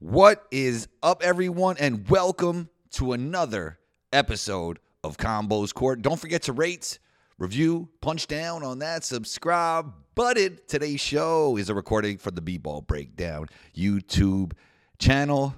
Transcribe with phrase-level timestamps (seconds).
[0.00, 3.80] What is up, everyone, and welcome to another
[4.12, 6.02] episode of Combos Court.
[6.02, 7.00] Don't forget to rate,
[7.36, 10.60] review, punch down on that subscribe button.
[10.68, 14.52] Today's show is a recording for the B-Ball Breakdown YouTube
[15.00, 15.56] channel.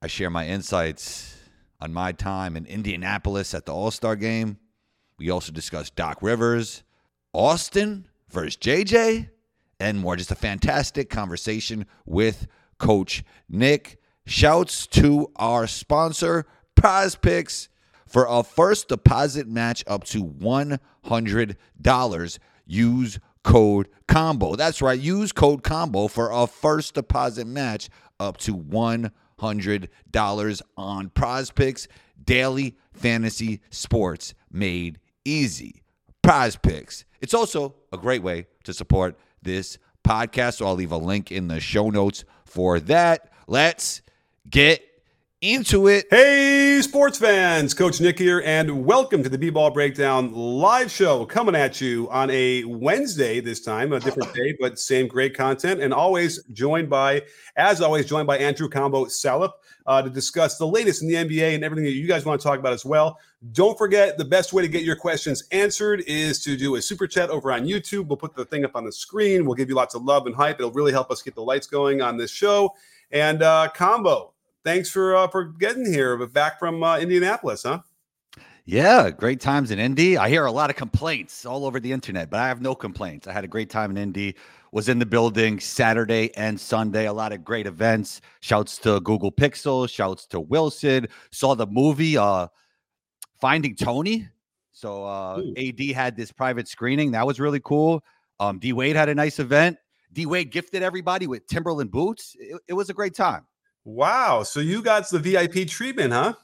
[0.00, 1.36] I share my insights
[1.80, 4.60] on my time in Indianapolis at the All Star game.
[5.18, 6.84] We also discuss Doc Rivers,
[7.32, 9.30] Austin versus JJ,
[9.80, 10.14] and more.
[10.14, 12.46] Just a fantastic conversation with
[12.80, 13.98] Coach Nick.
[14.26, 16.44] Shouts to our sponsor,
[16.74, 17.70] Prize Picks,
[18.06, 22.38] for a first deposit match up to $100.
[22.66, 24.56] Use code COMBO.
[24.56, 25.00] That's right.
[25.00, 27.88] Use code COMBO for a first deposit match
[28.18, 31.88] up to $100 on Prize Picks.
[32.22, 35.82] Daily fantasy sports made easy.
[36.22, 37.04] Prize Picks.
[37.20, 40.54] It's also a great way to support this podcast.
[40.54, 43.32] So I'll leave a link in the show notes for that.
[43.46, 44.02] Let's
[44.48, 44.82] get
[45.42, 46.06] into it.
[46.10, 51.54] Hey, sports fans, Coach Nick here, and welcome to the B-Ball Breakdown live show coming
[51.54, 55.94] at you on a Wednesday this time, a different day, but same great content, and
[55.94, 57.22] always joined by,
[57.56, 61.54] as always, joined by Andrew Combo Salop uh, to discuss the latest in the NBA
[61.54, 63.18] and everything that you guys want to talk about as well.
[63.52, 67.06] Don't forget, the best way to get your questions answered is to do a super
[67.06, 68.08] chat over on YouTube.
[68.08, 69.46] We'll put the thing up on the screen.
[69.46, 70.60] We'll give you lots of love and hype.
[70.60, 72.74] It'll really help us get the lights going on this show.
[73.10, 77.80] And uh, Combo, thanks for uh, for getting here, but back from uh, Indianapolis, huh?
[78.66, 80.16] Yeah, great times in Indy.
[80.16, 83.26] I hear a lot of complaints all over the internet, but I have no complaints.
[83.26, 84.36] I had a great time in Indy.
[84.72, 87.06] Was in the building Saturday and Sunday.
[87.06, 88.20] A lot of great events.
[88.38, 89.88] Shouts to Google Pixel.
[89.88, 91.08] Shouts to Wilson.
[91.32, 92.46] Saw the movie uh,
[93.40, 94.28] Finding Tony.
[94.70, 97.10] So uh, AD had this private screening.
[97.10, 98.04] That was really cool.
[98.38, 99.76] Um, D Wade had a nice event.
[100.12, 102.36] D Wade gifted everybody with Timberland boots.
[102.38, 103.46] It, it was a great time.
[103.84, 104.42] Wow.
[104.42, 106.34] So you got the VIP treatment, huh?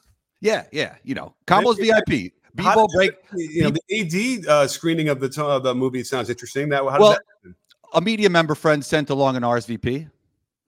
[0.40, 0.96] Yeah, yeah.
[1.02, 2.32] You know, combos VIP.
[2.54, 3.12] B-ball break.
[3.34, 6.70] You know, the AD uh, screening of the t- of the movie sounds interesting.
[6.70, 7.54] That how well, that happen?
[7.92, 10.08] a media member friend sent along an RSVP.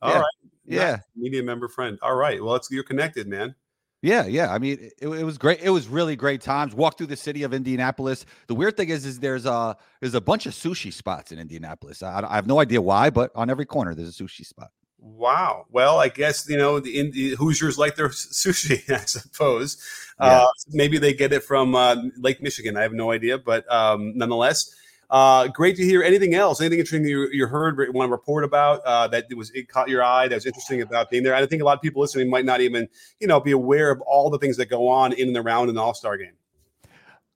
[0.02, 0.18] All yeah.
[0.18, 0.24] right.
[0.66, 0.90] Yeah.
[0.90, 1.00] Nice.
[1.16, 1.98] Media member friend.
[2.02, 2.42] All right.
[2.42, 3.54] Well, it's you're connected, man.
[4.00, 4.52] Yeah, yeah.
[4.52, 5.60] I mean, it, it was great.
[5.60, 6.72] It was really great times.
[6.74, 8.26] Walk through the city of Indianapolis.
[8.46, 12.02] The weird thing is, is there's a there's a bunch of sushi spots in Indianapolis.
[12.02, 14.70] I, I have no idea why, but on every corner there's a sushi spot.
[15.00, 15.66] Wow.
[15.70, 18.90] Well, I guess you know the, in, the Hoosiers like their sushi.
[18.90, 19.76] I suppose.
[20.20, 20.42] Yeah.
[20.42, 22.76] Uh, maybe they get it from uh, Lake Michigan.
[22.76, 24.74] I have no idea, but um, nonetheless,
[25.10, 26.02] uh, great to hear.
[26.02, 26.60] Anything else?
[26.60, 27.78] Anything interesting you, you heard?
[27.94, 30.26] Want to report about uh, that it was it caught your eye?
[30.28, 31.34] That was interesting about being there.
[31.34, 32.88] I think a lot of people listening might not even
[33.20, 35.78] you know be aware of all the things that go on in and around an
[35.78, 36.34] All Star game.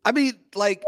[0.05, 0.83] I mean, like,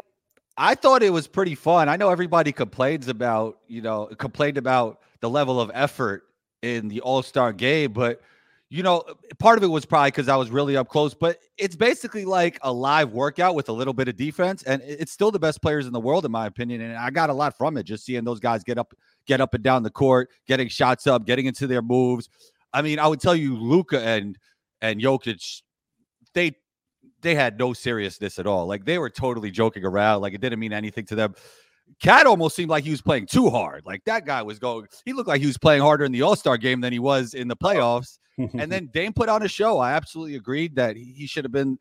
[0.56, 1.88] I thought it was pretty fun.
[1.88, 6.24] I know everybody complains about, you know, complained about the level of effort
[6.64, 8.20] in the All Star game, but
[8.70, 9.04] you know,
[9.38, 11.14] part of it was probably because I was really up close.
[11.14, 15.12] But it's basically like a live workout with a little bit of defense, and it's
[15.12, 16.80] still the best players in the world, in my opinion.
[16.80, 18.92] And I got a lot from it, just seeing those guys get up,
[19.26, 22.28] get up and down the court, getting shots up, getting into their moves.
[22.72, 24.36] I mean, I would tell you, Luka and
[24.80, 25.62] and Jokic,
[26.32, 26.56] they
[27.20, 28.66] they had no seriousness at all.
[28.66, 30.20] Like they were totally joking around.
[30.20, 31.34] Like it didn't mean anything to them.
[32.02, 33.84] KAT almost seemed like he was playing too hard.
[33.86, 36.36] Like that guy was going, he looked like he was playing harder in the All
[36.36, 38.18] Star game than he was in the playoffs.
[38.38, 39.78] and then Dame put on a show.
[39.78, 41.78] I absolutely agreed that he, should have been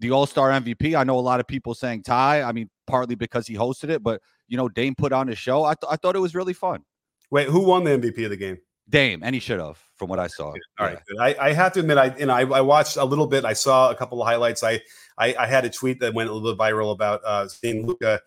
[0.00, 0.94] the All Star MVP.
[0.96, 2.42] I know a lot of people saying Ty.
[2.42, 5.64] I mean, partly because he hosted it, but you know, Dame put on a show.
[5.64, 6.82] I, th- I thought it was really fun.
[7.30, 8.58] Wait, who won the MVP of the game?
[8.88, 10.48] Dame, and he should have, from what I saw.
[10.48, 11.18] All right, good.
[11.18, 13.44] I, I have to admit, I you know, I, I watched a little bit.
[13.44, 14.62] I saw a couple of highlights.
[14.62, 14.80] I
[15.16, 18.20] I, I had a tweet that went a little bit viral about uh, seeing Luka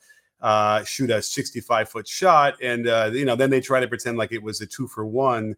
[0.45, 4.15] uh, shoot a 65 foot shot, and uh, you know, then they try to pretend
[4.17, 5.55] like it was a two for one.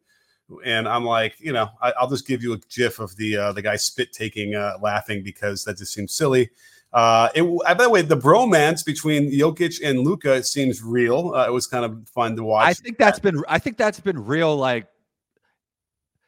[0.64, 3.52] And I'm like, you know, I, I'll just give you a gif of the uh,
[3.52, 6.50] the guy spit taking, uh, laughing because that just seems silly.
[6.94, 11.34] Uh, it, by the way, the bromance between Jokic and Luka seems real.
[11.36, 12.66] Uh, it was kind of fun to watch.
[12.66, 14.88] I think that's been I think that's been real like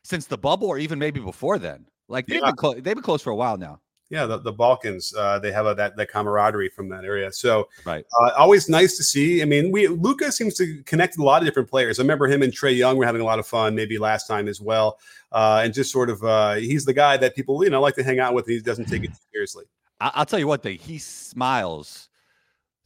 [0.03, 1.85] since the bubble or even maybe before then.
[2.09, 2.47] Like they've Yeah.
[2.47, 3.79] been close they've been close for a while now.
[4.09, 7.31] Yeah, the, the Balkans, uh, they have a, that that camaraderie from that area.
[7.31, 8.03] So Right.
[8.19, 9.41] uh, always nice to see.
[9.41, 11.99] I mean, we Luka seems to connect with a lot of different players.
[11.99, 14.47] I remember him and Trae Young were having a lot of fun, maybe last time
[14.47, 14.97] as well.
[15.31, 18.03] Uh, and just sort of, uh, he's the guy that people you know like to
[18.03, 18.47] hang out with.
[18.47, 19.65] And he doesn't take it seriously.
[19.99, 22.09] I, I'll tell you what, thing he smiles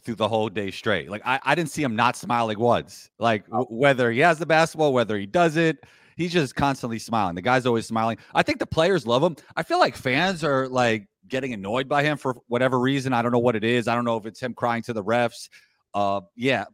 [0.03, 1.09] through the whole day straight.
[1.09, 3.09] Like I, I didn't see him not smiling once.
[3.19, 5.79] Like w- whether he has the basketball, whether he doesn't,
[6.17, 7.35] he's just constantly smiling.
[7.35, 8.17] The guy's always smiling.
[8.35, 9.37] I think the players love him.
[9.55, 13.13] I feel like fans are like getting annoyed by him for whatever reason.
[13.13, 13.87] I don't know what it is.
[13.87, 15.49] I don't know if it's him crying to the refs.
[15.93, 16.65] Uh, yeah,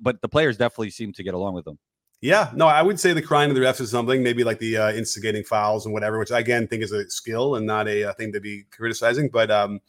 [0.00, 1.78] but the players definitely seem to get along with him.
[2.20, 4.76] Yeah, no, I would say the crying to the refs is something, maybe like the
[4.76, 8.02] uh, instigating fouls and whatever, which I again think is a skill and not a,
[8.02, 9.28] a thing to be criticizing.
[9.28, 9.80] But um,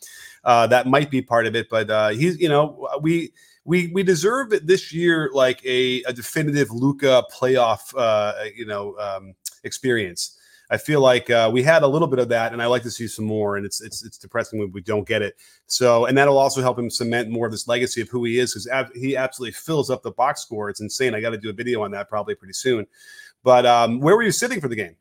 [0.44, 1.70] uh, that might be part of it.
[1.70, 3.34] But uh, he's, you know, we
[3.66, 9.34] we we deserve this year like a, a definitive Luka playoff, uh, you know, um,
[9.64, 10.38] experience.
[10.70, 12.92] I feel like uh, we had a little bit of that, and I like to
[12.92, 13.58] see some more.
[13.58, 15.36] And it's it's it's depressing when we don't get it.
[15.66, 18.54] So, and that'll also help him cement more of this legacy of who he is,
[18.54, 20.70] because ab- he absolutely fills up the box score.
[20.70, 21.16] It's insane.
[21.16, 22.86] I got to do a video on that probably pretty soon.
[23.44, 24.96] But um, where were you sitting for the game?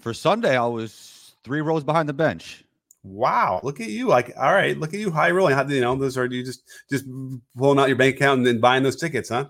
[0.00, 2.64] For Sunday, I was three rows behind the bench.
[3.04, 4.06] Wow, look at you!
[4.06, 5.54] Like, all right, look at you, high rolling.
[5.54, 7.04] How do you know those are you just just
[7.56, 9.46] pulling out your bank account and then buying those tickets, huh?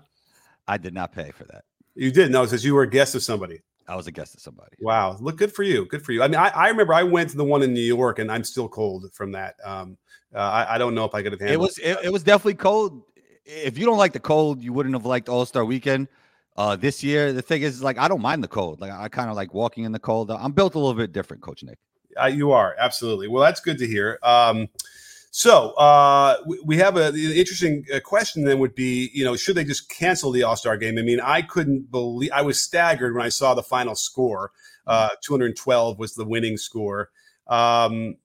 [0.67, 1.63] I did not pay for that.
[1.95, 3.61] You did no, it because you were a guest of somebody.
[3.87, 4.75] I was a guest of somebody.
[4.79, 5.85] Wow, look good for you.
[5.85, 6.23] Good for you.
[6.23, 8.43] I mean, I, I remember I went to the one in New York, and I'm
[8.43, 9.55] still cold from that.
[9.63, 9.97] Um,
[10.33, 11.55] uh, I, I, don't know if I could have handled.
[11.55, 13.03] It was it, it, was definitely cold.
[13.45, 16.07] If you don't like the cold, you wouldn't have liked All Star Weekend.
[16.55, 18.79] Uh, this year, the thing is, like, I don't mind the cold.
[18.79, 20.31] Like, I kind of like walking in the cold.
[20.31, 21.79] I'm built a little bit different, Coach Nick.
[22.21, 23.43] Uh, you are absolutely well.
[23.43, 24.19] That's good to hear.
[24.21, 24.69] Um,
[25.35, 28.43] so uh, we, we, have a, interesting uh, question.
[28.43, 30.99] Then would be, you know, should they just cancel the All Star game?
[30.99, 32.29] I mean, I couldn't believe.
[32.31, 34.51] I was staggered when I saw the final score.
[34.85, 37.09] Uh, 212 was the winning score.
[37.47, 38.17] Um,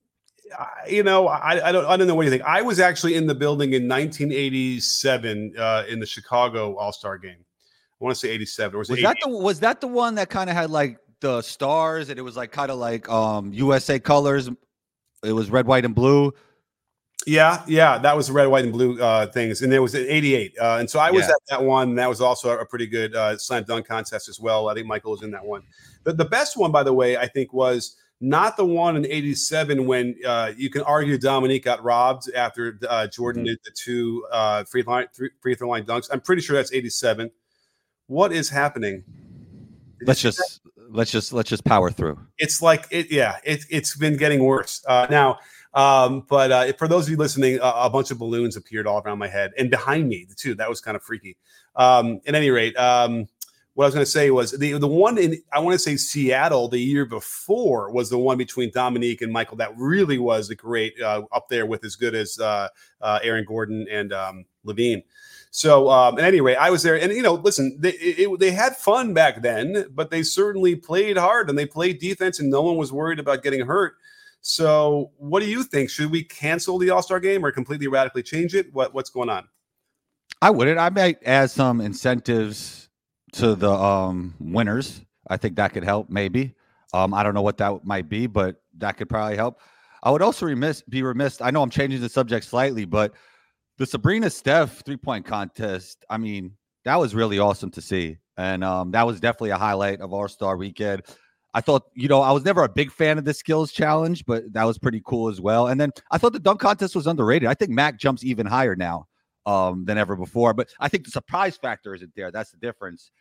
[0.55, 1.85] I, you know, I, I, don't.
[1.87, 2.43] I don't know what you think.
[2.43, 7.39] I was actually in the building in 1987 uh, in the Chicago All Star game.
[7.39, 8.75] I want to say 87.
[8.75, 11.41] Or was, was that the was that the one that kind of had like the
[11.41, 14.47] stars and it was like kind of like um USA colors?
[15.23, 16.33] It was red, white, and blue.
[17.27, 20.05] Yeah, yeah, that was the red, white, and blue uh, things, and there was an
[20.07, 21.31] '88, uh, and so I was yeah.
[21.31, 21.95] at that one.
[21.95, 24.69] That was also a pretty good uh, slam dunk contest as well.
[24.69, 25.63] I think Michael was in that one.
[26.05, 29.85] The, the best one, by the way, I think was not the one in '87
[29.85, 33.49] when uh, you can argue Dominique got robbed after uh, Jordan mm-hmm.
[33.49, 36.07] did the two uh, free line three, free throw line dunks.
[36.11, 37.29] I'm pretty sure that's '87.
[38.07, 39.03] What is happening?
[39.99, 42.17] Did let's just let's just let's just power through.
[42.37, 43.37] It's like it, yeah.
[43.43, 45.39] It, it's been getting worse Uh, now
[45.73, 49.19] um, but uh, for those of you listening, a, bunch of balloons appeared all around
[49.19, 50.55] my head and behind me too.
[50.55, 51.37] That was kind of freaky.
[51.75, 53.27] Um, at any rate, um,
[53.75, 55.95] what I was going to say was the the one in I want to say
[55.95, 60.55] Seattle the year before was the one between Dominique and Michael that really was a
[60.55, 62.67] great uh, up there with as good as uh,
[62.99, 65.03] uh, Aaron Gordon and um, LaVine.
[65.51, 68.51] So um, at any rate, I was there, and you know, listen, they it, they
[68.51, 72.61] had fun back then, but they certainly played hard and they played defense, and no
[72.61, 73.95] one was worried about getting hurt.
[74.41, 75.89] So, what do you think?
[75.89, 78.73] Should we cancel the All Star game or completely radically change it?
[78.73, 79.47] What What's going on?
[80.41, 80.79] I wouldn't.
[80.79, 82.89] I might add some incentives
[83.33, 85.01] to the um, winners.
[85.29, 86.09] I think that could help.
[86.09, 86.55] Maybe.
[86.93, 89.59] Um, I don't know what that might be, but that could probably help.
[90.01, 91.41] I would also remiss, be remiss.
[91.41, 93.13] I know I'm changing the subject slightly, but
[93.77, 96.05] the Sabrina Steph three point contest.
[96.09, 96.53] I mean,
[96.85, 100.27] that was really awesome to see, and um, that was definitely a highlight of All
[100.27, 101.03] Star Weekend.
[101.53, 104.51] I thought, you know, I was never a big fan of the skills challenge, but
[104.53, 105.67] that was pretty cool as well.
[105.67, 107.49] And then I thought the dunk contest was underrated.
[107.49, 109.07] I think Mac jumps even higher now
[109.45, 110.53] um, than ever before.
[110.53, 112.31] But I think the surprise factor isn't there.
[112.31, 113.11] That's the difference.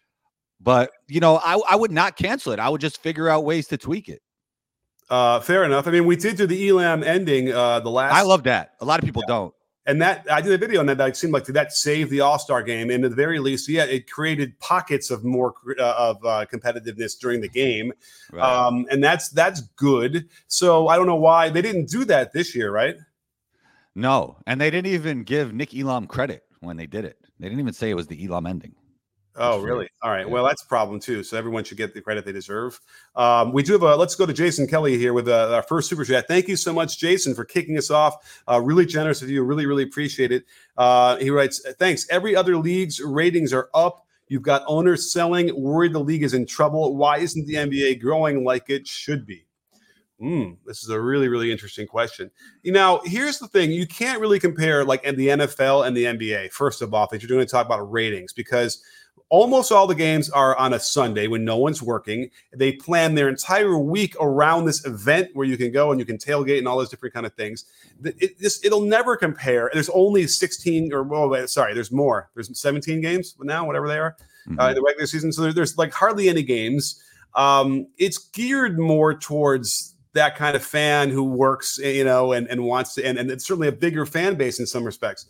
[0.60, 2.58] But you know, I, I would not cancel it.
[2.58, 4.20] I would just figure out ways to tweak it.
[5.08, 5.86] Uh, fair enough.
[5.86, 7.52] I mean, we did do the Elam ending.
[7.52, 8.14] Uh, the last.
[8.14, 8.75] I love that.
[8.80, 9.34] A lot of people yeah.
[9.34, 9.54] don't.
[9.88, 10.99] And that I did a video on that.
[10.99, 13.85] That seemed like that saved the All Star game, and at the very least, yeah,
[13.85, 17.94] it created pockets of more uh, of uh, competitiveness during the game,
[18.31, 18.43] right.
[18.44, 20.28] um, and that's that's good.
[20.47, 22.97] So I don't know why they didn't do that this year, right?
[23.95, 27.18] No, and they didn't even give Nick Elam credit when they did it.
[27.40, 28.75] They didn't even say it was the Elam ending.
[29.38, 29.88] Oh, really?
[30.02, 30.28] All right.
[30.28, 31.23] Well, that's a problem too.
[31.23, 32.80] So everyone should get the credit they deserve.
[33.14, 33.97] Um, we do have a.
[33.97, 36.26] Let's go to Jason Kelly here with uh, our first super chat.
[36.26, 38.42] Thank you so much, Jason, for kicking us off.
[38.49, 39.42] Uh, really generous of you.
[39.42, 40.45] Really, really appreciate it.
[40.76, 42.07] Uh, he writes, "Thanks.
[42.11, 44.04] Every other league's ratings are up.
[44.26, 45.59] You've got owners selling.
[45.61, 46.97] Worried the league is in trouble.
[46.97, 49.47] Why isn't the NBA growing like it should be?"
[50.21, 52.28] Mm, this is a really, really interesting question.
[52.62, 56.50] You know, here's the thing: you can't really compare like the NFL and the NBA.
[56.50, 58.83] First of all, if you're going to talk about ratings, because
[59.30, 62.30] almost all the games are on a Sunday when no one's working.
[62.54, 66.16] They plan their entire week around this event where you can go and you can
[66.16, 67.64] tailgate and all those different kind of things.
[68.04, 69.70] It, this it'll never compare.
[69.73, 72.30] There's only 16 or oh, sorry, there's more.
[72.35, 74.16] There's 17 games now, whatever they are
[74.49, 74.58] mm-hmm.
[74.58, 75.32] uh, in the regular season.
[75.32, 77.02] So there, there's like hardly any games.
[77.35, 82.64] Um, it's geared more towards that kind of fan who works, you know, and, and
[82.64, 85.26] wants to, and, and it's certainly a bigger fan base in some respects.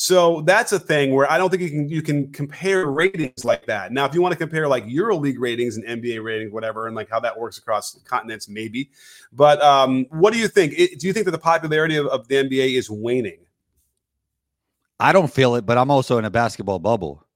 [0.00, 3.66] So that's a thing where I don't think you can you can compare ratings like
[3.66, 3.90] that.
[3.90, 7.10] Now, if you want to compare like EuroLeague ratings and NBA ratings, whatever, and like
[7.10, 8.90] how that works across continents, maybe.
[9.32, 10.74] But um, what do you think?
[10.78, 13.40] It, do you think that the popularity of, of the NBA is waning?
[15.00, 17.26] I don't feel it, but I'm also in a basketball bubble.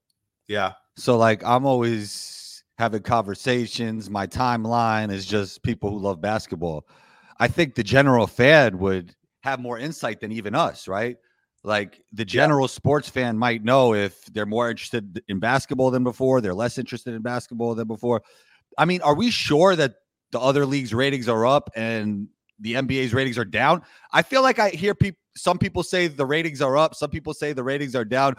[0.46, 0.74] Yeah.
[0.94, 4.08] So like I'm always having conversations.
[4.08, 6.86] My timeline is just people who love basketball.
[7.40, 11.16] I think the general fan would have more insight than even us, right?
[11.64, 12.72] Like the general yeah.
[12.72, 17.14] sports fan might know if they're more interested in basketball than before, they're less interested
[17.14, 18.22] in basketball than before.
[18.78, 19.94] I mean, are we sure that
[20.32, 22.28] the other leagues' ratings are up and
[22.58, 23.82] the NBA's ratings are down?
[24.12, 27.32] I feel like I hear people some people say the ratings are up, some people
[27.32, 28.34] say the ratings are down.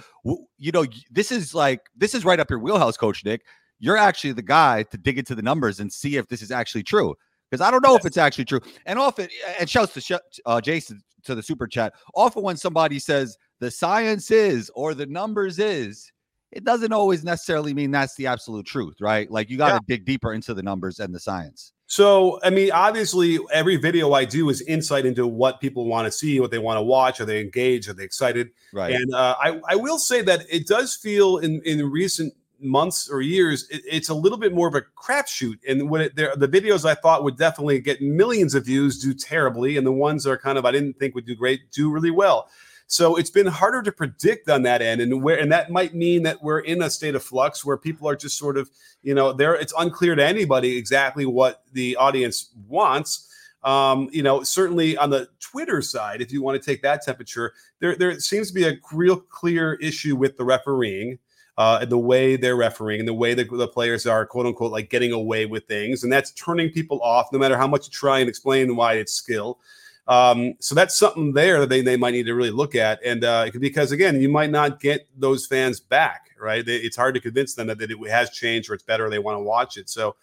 [0.57, 3.41] You know, this is like this is right up your wheelhouse, Coach Nick.
[3.79, 6.83] You're actually the guy to dig into the numbers and see if this is actually
[6.83, 7.15] true
[7.53, 8.61] because I don't know if it's actually true.
[8.87, 9.29] And often,
[9.59, 11.93] and shouts to uh, Jason to the super chat.
[12.15, 16.11] Often, when somebody says the science is or the numbers is,
[16.51, 19.29] it doesn't always necessarily mean that's the absolute truth, right?
[19.29, 19.97] Like you got to yeah.
[19.97, 21.73] dig deeper into the numbers and the science.
[21.85, 26.11] So, I mean, obviously, every video I do is insight into what people want to
[26.11, 27.21] see, what they want to watch.
[27.21, 27.87] Are they engaged?
[27.87, 28.49] Are they excited?
[28.73, 28.95] Right.
[28.95, 32.33] And uh, I, I will say that it does feel in in recent
[32.63, 35.59] months or years, it, it's a little bit more of a crapshoot.
[35.67, 39.77] And when it, the videos I thought would definitely get millions of views do terribly,
[39.77, 42.11] and the ones that are kind of I didn't think would do great do really
[42.11, 42.49] well.
[42.87, 46.23] So it's been harder to predict on that end, and where and that might mean
[46.23, 48.69] that we're in a state of flux where people are just sort of,
[49.01, 49.55] you know, there.
[49.55, 53.29] It's unclear to anybody exactly what the audience wants.
[53.63, 57.53] Um, you know, certainly on the Twitter side, if you want to take that temperature,
[57.79, 61.17] there there seems to be a real clear issue with the refereeing
[61.57, 64.89] uh, the way they're refereeing and the way the, the players are quote unquote like
[64.89, 66.03] getting away with things.
[66.03, 69.13] And that's turning people off no matter how much you try and explain why it's
[69.13, 69.59] skill.
[70.07, 72.99] Um, so that's something there that they, they might need to really look at.
[73.05, 76.63] And uh, because again, you might not get those fans back, right?
[76.67, 79.05] It's hard to convince them that, that it has changed or it's better.
[79.05, 79.89] Or they want to watch it.
[79.89, 80.15] So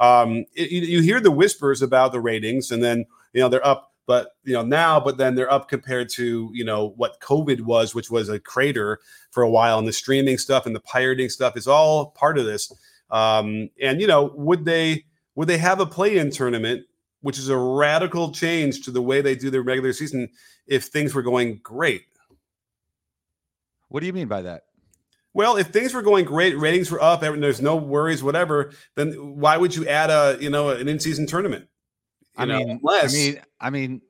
[0.00, 3.87] um, it, you hear the whispers about the ratings and then, you know, they're up
[4.08, 7.94] but you know now but then they're up compared to you know what covid was
[7.94, 8.98] which was a crater
[9.30, 12.44] for a while and the streaming stuff and the pirating stuff is all part of
[12.46, 12.72] this.
[13.10, 15.04] Um, and you know would they
[15.36, 16.86] would they have a play-in tournament
[17.20, 20.28] which is a radical change to the way they do their regular season
[20.66, 22.02] if things were going great?
[23.88, 24.64] What do you mean by that?
[25.34, 29.56] Well, if things were going great, ratings were up, there's no worries, whatever, then why
[29.56, 31.68] would you add a you know an in-season tournament?
[32.38, 34.02] I know, mean, unless, I mean, I mean,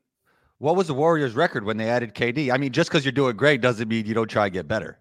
[0.58, 2.52] what was the Warriors' record when they added KD?
[2.52, 4.98] I mean, just because you're doing great doesn't mean you don't try to get better.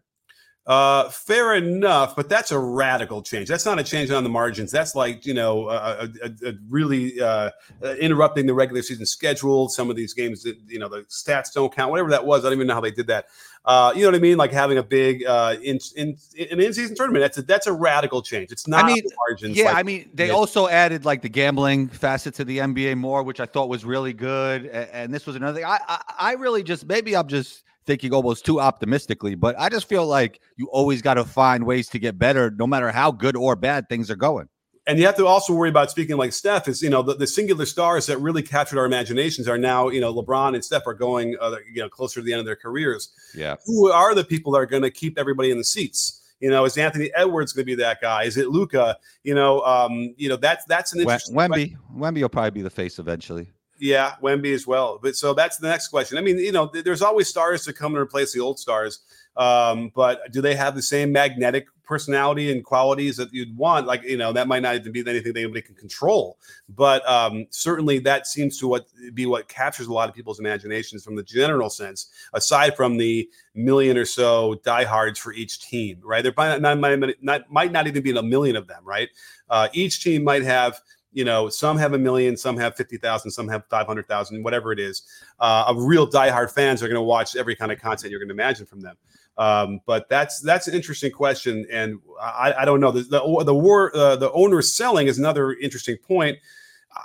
[0.68, 3.48] Uh, fair enough, but that's a radical change.
[3.48, 4.70] That's not a change on the margins.
[4.70, 9.70] That's like you know, a, a, a really uh, uh, interrupting the regular season schedule.
[9.70, 11.90] Some of these games, that, you know, the stats don't count.
[11.90, 13.28] Whatever that was, I don't even know how they did that.
[13.64, 14.36] Uh, you know what I mean?
[14.36, 17.24] Like having a big uh, in, in, in in season tournament.
[17.24, 18.52] That's a that's a radical change.
[18.52, 18.84] It's not.
[18.84, 19.56] I mean, margins.
[19.56, 23.24] Yeah, like, I mean, they also added like the gambling facet to the NBA more,
[23.24, 24.66] which I thought was really good.
[24.66, 25.66] And, and this was another thing.
[25.66, 29.90] I, I I really just maybe I'm just thinking almost too optimistically, but I just
[29.90, 33.36] feel like you always got to find ways to get better, no matter how good
[33.36, 34.48] or bad things are going.
[34.86, 37.28] And you have to also worry about speaking like Steph is, you know, the, the
[37.28, 40.94] singular stars that really captured our imaginations are now, you know, LeBron and Steph are
[40.94, 43.10] going, uh, you know, closer to the end of their careers.
[43.36, 43.56] Yeah.
[43.66, 46.24] Who are the people that are going to keep everybody in the seats?
[46.40, 48.24] You know, is Anthony Edwards going to be that guy?
[48.24, 48.98] Is it Luka?
[49.24, 51.36] You know, um, you know that's that's an interesting.
[51.36, 51.76] Wemby.
[51.94, 53.50] Wemby will probably be the face eventually.
[53.80, 55.00] Yeah, Wemby as well.
[55.02, 56.18] But so that's the next question.
[56.18, 59.00] I mean, you know, there's always stars to come and replace the old stars.
[59.36, 63.86] Um, but do they have the same magnetic personality and qualities that you'd want?
[63.86, 66.40] Like, you know, that might not even be anything that anybody can control.
[66.70, 71.04] But um, certainly that seems to what be what captures a lot of people's imaginations
[71.04, 76.24] from the general sense, aside from the million or so diehards for each team, right?
[76.24, 79.10] There might not, not, not, might not even be a million of them, right?
[79.52, 80.82] Uh, each team might have–
[81.18, 85.02] you know, some have a million, some have 50,000, some have 500,000, whatever it is.
[85.40, 88.28] Uh, of real diehard fans are going to watch every kind of content you're going
[88.30, 88.96] to imagine from them.
[89.36, 93.54] Um, but that's that's an interesting question, and I, I don't know the the, the
[93.54, 96.38] war uh, the owner selling is another interesting point.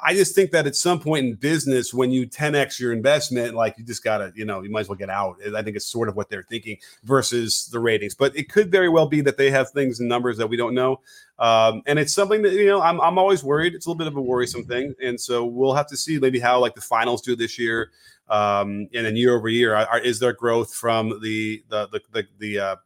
[0.02, 3.76] I just think that at some point in business, when you 10x your investment, like
[3.78, 5.36] you just gotta, you know, you might as well get out.
[5.54, 8.14] I think it's sort of what they're thinking versus the ratings.
[8.14, 10.74] But it could very well be that they have things and numbers that we don't
[10.74, 11.00] know.
[11.38, 13.74] Um, and it's something that you know I'm, I'm always worried.
[13.74, 16.38] It's a little bit of a worrisome thing, and so we'll have to see maybe
[16.38, 17.90] how like the finals do this year,
[18.28, 22.26] um, and then year over year, are, is there growth from the the the the,
[22.38, 22.76] the uh,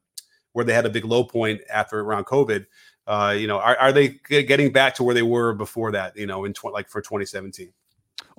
[0.53, 2.67] where they had a big low point after around COVID?
[3.07, 6.17] Uh, you know, are, are they getting back to where they were before that?
[6.17, 7.73] You know, in tw- like for 2017.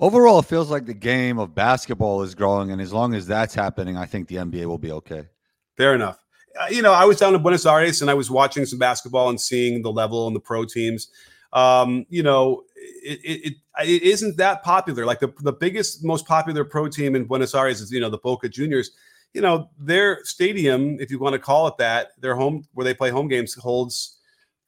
[0.00, 3.54] Overall, it feels like the game of basketball is growing, and as long as that's
[3.54, 5.26] happening, I think the NBA will be okay.
[5.76, 6.18] Fair enough.
[6.58, 9.28] Uh, you know, I was down in Buenos Aires and I was watching some basketball
[9.28, 11.08] and seeing the level and the pro teams.
[11.52, 15.06] Um, you know, it, it, it, it isn't that popular.
[15.06, 18.18] Like the, the biggest, most popular pro team in Buenos Aires is, you know, the
[18.18, 18.90] Boca Juniors.
[19.34, 22.94] You know, their stadium, if you want to call it that, their home where they
[22.94, 24.17] play home games holds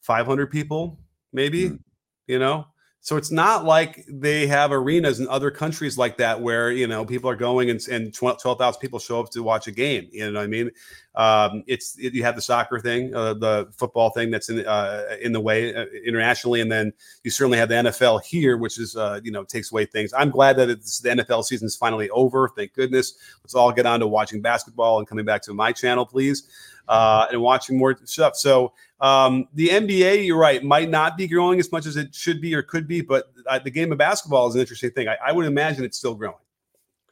[0.00, 0.98] 500 people,
[1.32, 1.78] maybe, Mm.
[2.26, 2.66] you know?
[3.02, 7.02] So it's not like they have arenas in other countries like that where, you know,
[7.06, 10.08] people are going and, and 12,000 people show up to watch a game.
[10.12, 10.70] You know what I mean?
[11.14, 15.16] Um, it's, it, you have the soccer thing, uh, the football thing that's in, uh,
[15.22, 16.60] in the way uh, internationally.
[16.60, 16.92] And then
[17.24, 20.12] you certainly have the NFL here, which is, uh, you know, takes away things.
[20.12, 22.50] I'm glad that it's, the NFL season is finally over.
[22.54, 23.14] Thank goodness.
[23.42, 26.46] Let's all get on to watching basketball and coming back to my channel, please
[26.90, 28.36] uh, and watching more stuff.
[28.36, 32.40] So um, the NBA, you're right, might not be growing as much as it should
[32.40, 35.08] be or could be, but uh, the game of basketball is an interesting thing.
[35.08, 36.36] I, I, would imagine it's still growing.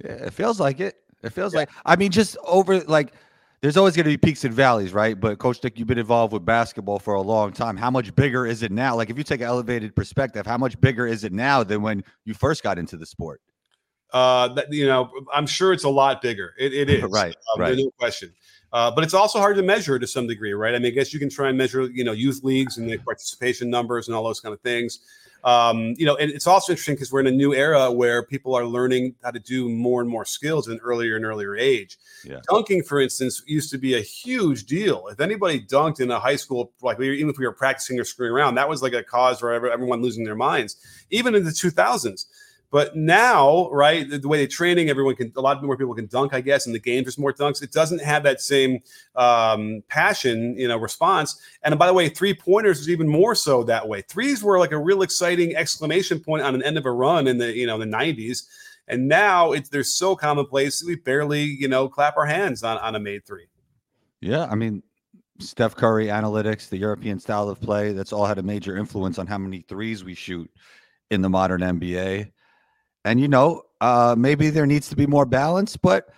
[0.04, 0.96] Yeah, it feels like it.
[1.22, 1.60] It feels yeah.
[1.60, 3.14] like I mean, just over like
[3.62, 5.18] there's always going to be peaks and valleys, right?
[5.18, 7.76] But Coach Nick, you've been involved with basketball for a long time.
[7.76, 8.94] How much bigger is it now?
[8.94, 12.04] Like if you take an elevated perspective, how much bigger is it now than when
[12.24, 13.40] you first got into the sport?
[14.12, 16.54] Uh, that, you know, I'm sure it's a lot bigger.
[16.58, 17.76] It, it is right, um, right.
[17.76, 18.32] No question.
[18.72, 20.74] Uh, but it's also hard to measure to some degree, right?
[20.74, 22.98] I mean, I guess you can try and measure, you know, youth leagues and the
[22.98, 25.00] participation numbers and all those kind of things.
[25.44, 28.54] Um, you know, and it's also interesting because we're in a new era where people
[28.54, 31.96] are learning how to do more and more skills at an earlier and earlier age.
[32.24, 32.40] Yeah.
[32.48, 35.06] Dunking, for instance, used to be a huge deal.
[35.08, 38.04] If anybody dunked in a high school, like we, even if we were practicing or
[38.04, 40.76] screwing around, that was like a cause for everyone losing their minds.
[41.10, 42.26] Even in the 2000s,
[42.70, 46.06] but now, right, the, the, way they're training, everyone can, a lot more people can
[46.06, 47.62] dunk, I guess, and the game there's more dunks.
[47.62, 48.80] It doesn't have that same
[49.16, 51.40] um, passion, you know, response.
[51.62, 54.02] And by the way, three pointers is even more so that way.
[54.02, 57.38] Threes were like a real exciting exclamation point on an end of a run in
[57.38, 58.44] the, you know, the 90s.
[58.86, 62.94] And now it's they're so commonplace, we barely, you know, clap our hands on, on
[62.94, 63.46] a made three.
[64.20, 64.46] Yeah.
[64.50, 64.82] I mean,
[65.40, 69.26] Steph Curry analytics, the European style of play, that's all had a major influence on
[69.26, 70.50] how many threes we shoot
[71.10, 72.30] in the modern NBA.
[73.04, 76.08] And you know, uh, maybe there needs to be more balance, but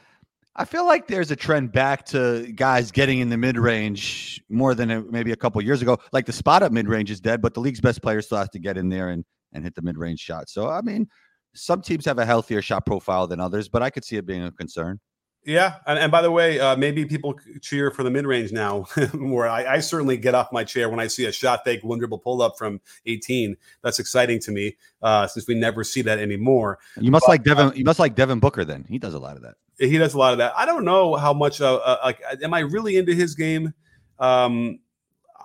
[0.57, 4.75] I feel like there's a trend back to guys getting in the mid range more
[4.75, 5.99] than a, maybe a couple years ago.
[6.13, 8.51] Like the spot up mid range is dead, but the league's best players still have
[8.51, 10.49] to get in there and and hit the mid range shot.
[10.49, 11.09] So I mean,
[11.55, 14.45] some teams have a healthier shot profile than others, but I could see it being
[14.45, 14.99] a concern.
[15.45, 18.83] Yeah, and, and by the way, uh, maybe people cheer for the mid range now.
[19.15, 21.99] where I, I, certainly get off my chair when I see a shot fake one
[21.99, 23.57] dribble pull up from 18.
[23.83, 26.79] That's exciting to me uh, since we never see that anymore.
[27.01, 27.69] You must but, like Devin.
[27.69, 28.67] Uh, you must like Devin Booker.
[28.67, 29.55] Then he does a lot of that.
[29.79, 30.53] He does a lot of that.
[30.57, 31.63] I don't know how much.
[31.63, 33.73] Uh, uh like, am I really into his game?
[34.19, 34.81] Um,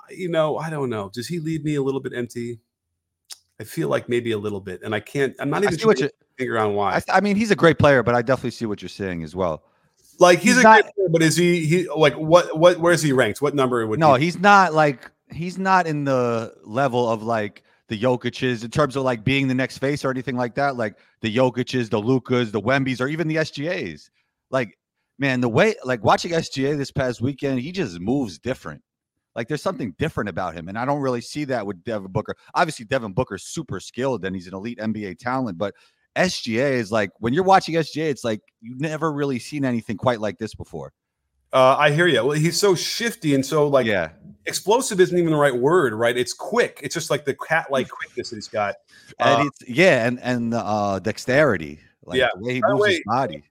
[0.10, 1.10] you know, I don't know.
[1.13, 2.60] Does he leave me a little bit empty?
[3.62, 5.34] I feel like maybe a little bit, and I can't.
[5.39, 5.95] I'm not even sure.
[6.38, 6.95] Figure out why.
[6.95, 9.34] I, I mean, he's a great player, but I definitely see what you're saying as
[9.34, 9.63] well.
[10.19, 13.01] Like he's, he's a not, good player, but is he he like what what where's
[13.01, 13.41] he ranked?
[13.41, 14.25] What number would No, he?
[14.25, 19.04] he's not like he's not in the level of like the Jokic's in terms of
[19.04, 20.75] like being the next face or anything like that.
[20.75, 24.10] Like the Jokic's, the Lukas, the Wembys, or even the SGAs.
[24.49, 24.78] Like,
[25.19, 28.82] man, the way like watching SGA this past weekend, he just moves different.
[29.36, 30.69] Like there's something different about him.
[30.69, 32.36] And I don't really see that with Devin Booker.
[32.54, 35.75] Obviously, Devin Booker's super skilled and he's an elite NBA talent, but
[36.15, 40.21] SGA is like when you're watching SGA, it's like you've never really seen anything quite
[40.21, 40.93] like this before.
[41.54, 42.25] Uh, I hear you.
[42.25, 44.10] Well, he's so shifty and so like yeah,
[44.45, 46.17] explosive isn't even the right word, right?
[46.17, 46.80] It's quick.
[46.84, 48.75] It's just like the cat like quickness that he's got.
[49.19, 52.30] And uh, it's yeah, and and uh dexterity, like yeah.
[52.36, 53.43] the way he moves way, his body.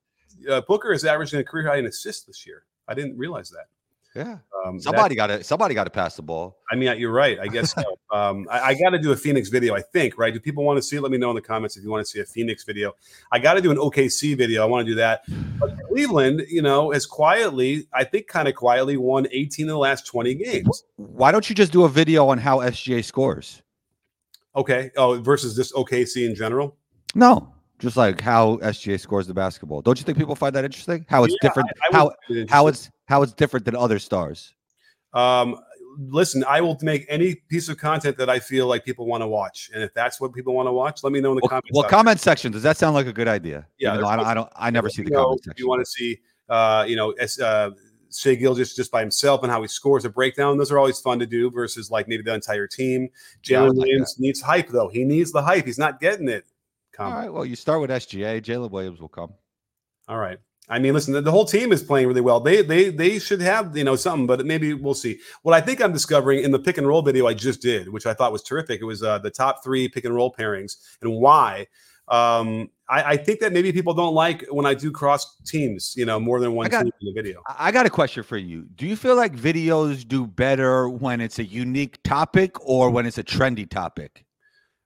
[0.50, 2.64] Uh, Booker is averaging a career high in assists this year.
[2.88, 3.66] I didn't realize that.
[4.14, 4.38] Yeah.
[4.64, 6.58] Um, somebody got to somebody got to pass the ball.
[6.70, 7.38] I mean, you're right.
[7.40, 7.82] I guess so.
[8.12, 9.74] um, I, I got to do a Phoenix video.
[9.74, 10.32] I think right.
[10.32, 11.02] Do people want to see it?
[11.02, 12.92] Let me know in the comments if you want to see a Phoenix video.
[13.32, 14.62] I got to do an OKC video.
[14.62, 15.22] I want to do that.
[15.58, 19.78] But Cleveland, you know, has quietly, I think, kind of quietly won 18 of the
[19.78, 20.84] last 20 games.
[20.96, 23.62] Why don't you just do a video on how SGA scores?
[24.54, 24.92] Okay.
[24.96, 26.76] Oh, versus this OKC in general.
[27.16, 29.82] No, just like how SGA scores the basketball.
[29.82, 31.04] Don't you think people find that interesting?
[31.08, 31.70] How it's yeah, different?
[31.82, 32.12] I, I how
[32.48, 34.54] how it's how it's different than other stars?
[35.12, 35.58] Um,
[35.98, 39.28] listen, I will make any piece of content that I feel like people want to
[39.28, 41.48] watch, and if that's what people want to watch, let me know in the well,
[41.48, 41.70] comments.
[41.72, 42.52] Well, comment section.
[42.52, 43.66] Does that sound like a good idea?
[43.78, 44.48] Yeah, I don't, I don't.
[44.56, 45.52] I never see the comment section.
[45.52, 47.70] If you want to see, uh, you know, uh,
[48.14, 50.56] Shai Gilgeous just by himself and how he scores a breakdown.
[50.56, 53.08] Those are always fun to do versus like maybe the entire team.
[53.42, 54.22] Jalen like Williams that.
[54.22, 54.88] needs hype though.
[54.88, 55.66] He needs the hype.
[55.66, 56.44] He's not getting it.
[56.96, 57.12] Come.
[57.12, 57.32] All right.
[57.32, 58.40] Well, you start with SGA.
[58.40, 59.32] Jalen Williams will come.
[60.08, 60.38] All right.
[60.68, 62.40] I mean, listen, the, the, whole team is playing really well.
[62.40, 65.18] They they they should have you know something, but maybe we'll see.
[65.42, 68.06] What I think I'm discovering in the pick and roll video I just did, which
[68.06, 71.12] I thought was terrific, it was uh, the top three pick and roll pairings and
[71.16, 71.66] why.
[72.08, 76.04] Um, I, I, think that maybe people don't like when I do cross teams, you
[76.04, 77.42] know, more than one got, team in the video.
[77.58, 78.66] I got a question for you.
[78.74, 83.16] Do you feel like videos do better when it's a unique topic or when it's
[83.16, 84.26] a trendy topic?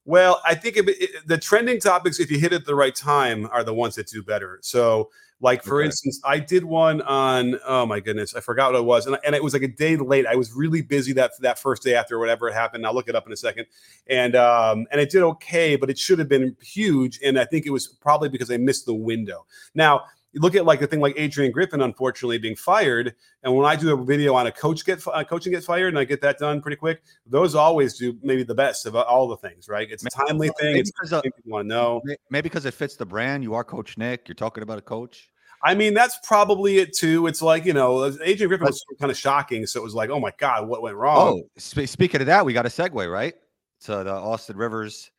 [0.08, 2.94] Well, I think it, it, the trending topics, if you hit it at the right
[2.94, 4.58] time, are the ones that do better.
[4.62, 5.10] So,
[5.42, 5.84] like for okay.
[5.84, 9.34] instance, I did one on oh my goodness, I forgot what it was, and, and
[9.34, 10.24] it was like a day late.
[10.24, 12.86] I was really busy that that first day after whatever happened.
[12.86, 13.66] I'll look it up in a second,
[14.06, 17.66] and um, and it did okay, but it should have been huge, and I think
[17.66, 19.44] it was probably because I missed the window.
[19.74, 20.04] Now
[20.38, 23.74] you look at like the thing like Adrian Griffin, unfortunately being fired, and when I
[23.74, 26.38] do a video on a coach get uh, coaching get fired, and I get that
[26.38, 29.88] done pretty quick, those always do maybe the best of all the things, right?
[29.90, 30.74] It's a timely thing.
[30.74, 32.00] Maybe it's because people want to know.
[32.30, 33.42] Maybe because it fits the brand.
[33.42, 34.28] You are Coach Nick.
[34.28, 35.28] You're talking about a coach.
[35.62, 37.26] I mean, that's probably it too.
[37.26, 40.20] It's like you know, Adrian Griffin was kind of shocking, so it was like, oh
[40.20, 41.42] my god, what went wrong?
[41.42, 43.34] Oh, sp- speaking of that, we got a segue right
[43.82, 45.10] to the Austin Rivers.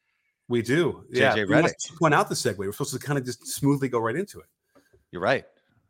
[0.48, 1.36] We do, yeah.
[1.36, 2.58] JJ we went out the segue.
[2.58, 4.48] We're supposed to kind of just smoothly go right into it.
[5.12, 5.46] You're right.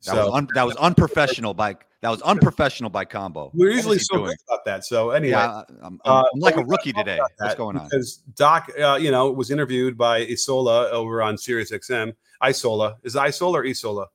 [0.05, 3.51] That so, was un- that was unprofessional by that was unprofessional by combo.
[3.53, 4.85] We're usually so good about that.
[4.85, 7.19] So anyway, yeah, I'm, I'm, uh, I'm like a rookie today.
[7.37, 7.89] What's going on?
[7.89, 12.13] Because Doc, uh, you know, was interviewed by Isola over on Sirius XM.
[12.41, 14.07] Isola is Isola or Isola?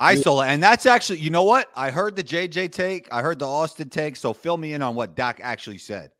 [0.00, 1.68] Isola, and that's actually, you know what?
[1.76, 4.16] I heard the JJ take, I heard the Austin take.
[4.16, 6.10] So fill me in on what Doc actually said.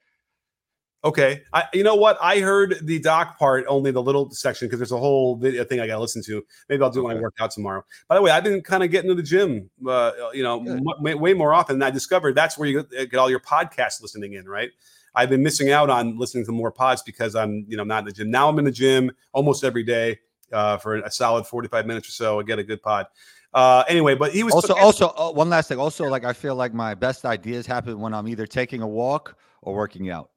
[1.05, 2.17] Okay, I, you know what?
[2.21, 5.81] I heard the doc part only the little section because there's a whole video thing
[5.81, 6.45] I got to listen to.
[6.69, 7.09] Maybe I'll do okay.
[7.09, 7.85] when I work out tomorrow.
[8.07, 11.19] By the way, I've been kind of getting to the gym, uh, you know, m-
[11.19, 11.75] way more often.
[11.75, 14.71] And I discovered that's where you get all your podcast listening in, right?
[15.15, 18.05] I've been missing out on listening to more pods because I'm, you know, not in
[18.05, 18.31] the gym.
[18.31, 20.21] Now I'm in the gym almost every day
[20.53, 22.39] uh, for a solid 45 minutes or so.
[22.39, 23.07] I get a good pod.
[23.53, 25.79] Uh, anyway, but he was also also uh, one last thing.
[25.79, 29.37] Also, like I feel like my best ideas happen when I'm either taking a walk
[29.61, 30.31] or working out.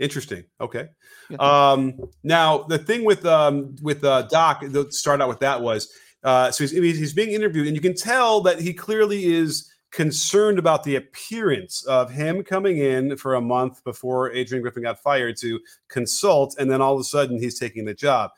[0.00, 0.44] Interesting.
[0.60, 0.88] Okay.
[1.28, 1.36] Yeah.
[1.36, 5.92] Um, now the thing with um, with uh, Doc, to start out with that was
[6.24, 10.58] uh, so he's, he's being interviewed, and you can tell that he clearly is concerned
[10.58, 15.36] about the appearance of him coming in for a month before Adrian Griffin got fired
[15.38, 18.30] to consult, and then all of a sudden he's taking the job.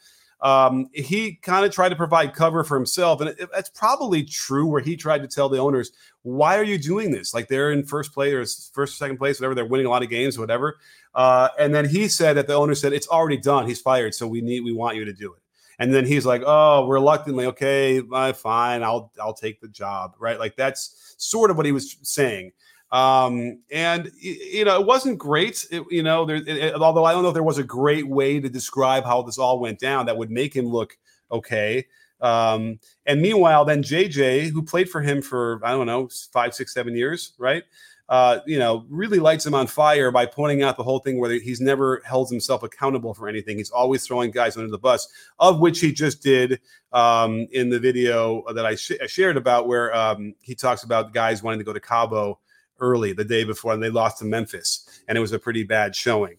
[0.42, 4.66] Um, he kind of tried to provide cover for himself, and that's probably true.
[4.66, 7.33] Where he tried to tell the owners, "Why are you doing this?
[7.33, 9.55] Like they're in first place or first, second place, whatever.
[9.55, 10.78] They're winning a lot of games, whatever."
[11.14, 13.68] Uh, and then he said that the owner said it's already done.
[13.68, 15.38] He's fired, so we need we want you to do it.
[15.78, 20.40] And then he's like, "Oh, reluctantly, okay, uh, fine, I'll I'll take the job." Right?
[20.40, 22.50] Like that's sort of what he was saying.
[22.92, 25.66] Um, and you know, it wasn't great.
[25.70, 28.38] It, you know, there, it, although I don't know if there was a great way
[28.38, 30.96] to describe how this all went down that would make him look
[31.31, 31.87] okay.
[32.20, 36.74] Um, and meanwhile, then JJ, who played for him for I don't know five, six,
[36.74, 37.64] seven years, right?
[38.12, 41.31] uh, you know, really lights him on fire by pointing out the whole thing where
[41.31, 43.57] he's never held himself accountable for anything.
[43.57, 46.61] He's always throwing guys under the bus, of which he just did
[46.92, 51.14] um, in the video that I, sh- I shared about where um, he talks about
[51.14, 52.38] guys wanting to go to Cabo
[52.80, 55.94] early the day before and they lost to Memphis, and it was a pretty bad
[55.94, 56.37] showing.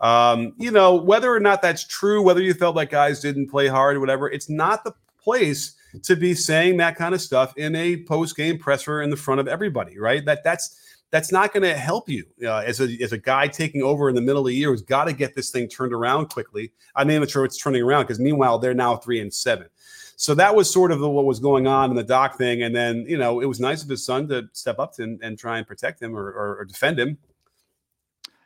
[0.00, 3.68] Um, you know, whether or not that's true, whether you felt like guys didn't play
[3.68, 7.74] hard, or whatever, it's not the place to be saying that kind of stuff in
[7.76, 10.24] a post game presser in the front of everybody, right?
[10.24, 13.82] That that's that's not going to help you uh, as a as a guy taking
[13.82, 16.28] over in the middle of the year who's got to get this thing turned around
[16.28, 16.72] quickly.
[16.96, 19.68] I'm not even sure it's turning around because meanwhile they're now three and seven.
[20.16, 22.74] So that was sort of the, what was going on in the doc thing, and
[22.74, 25.38] then you know it was nice of his son to step up to and, and
[25.38, 27.18] try and protect him or, or, or defend him.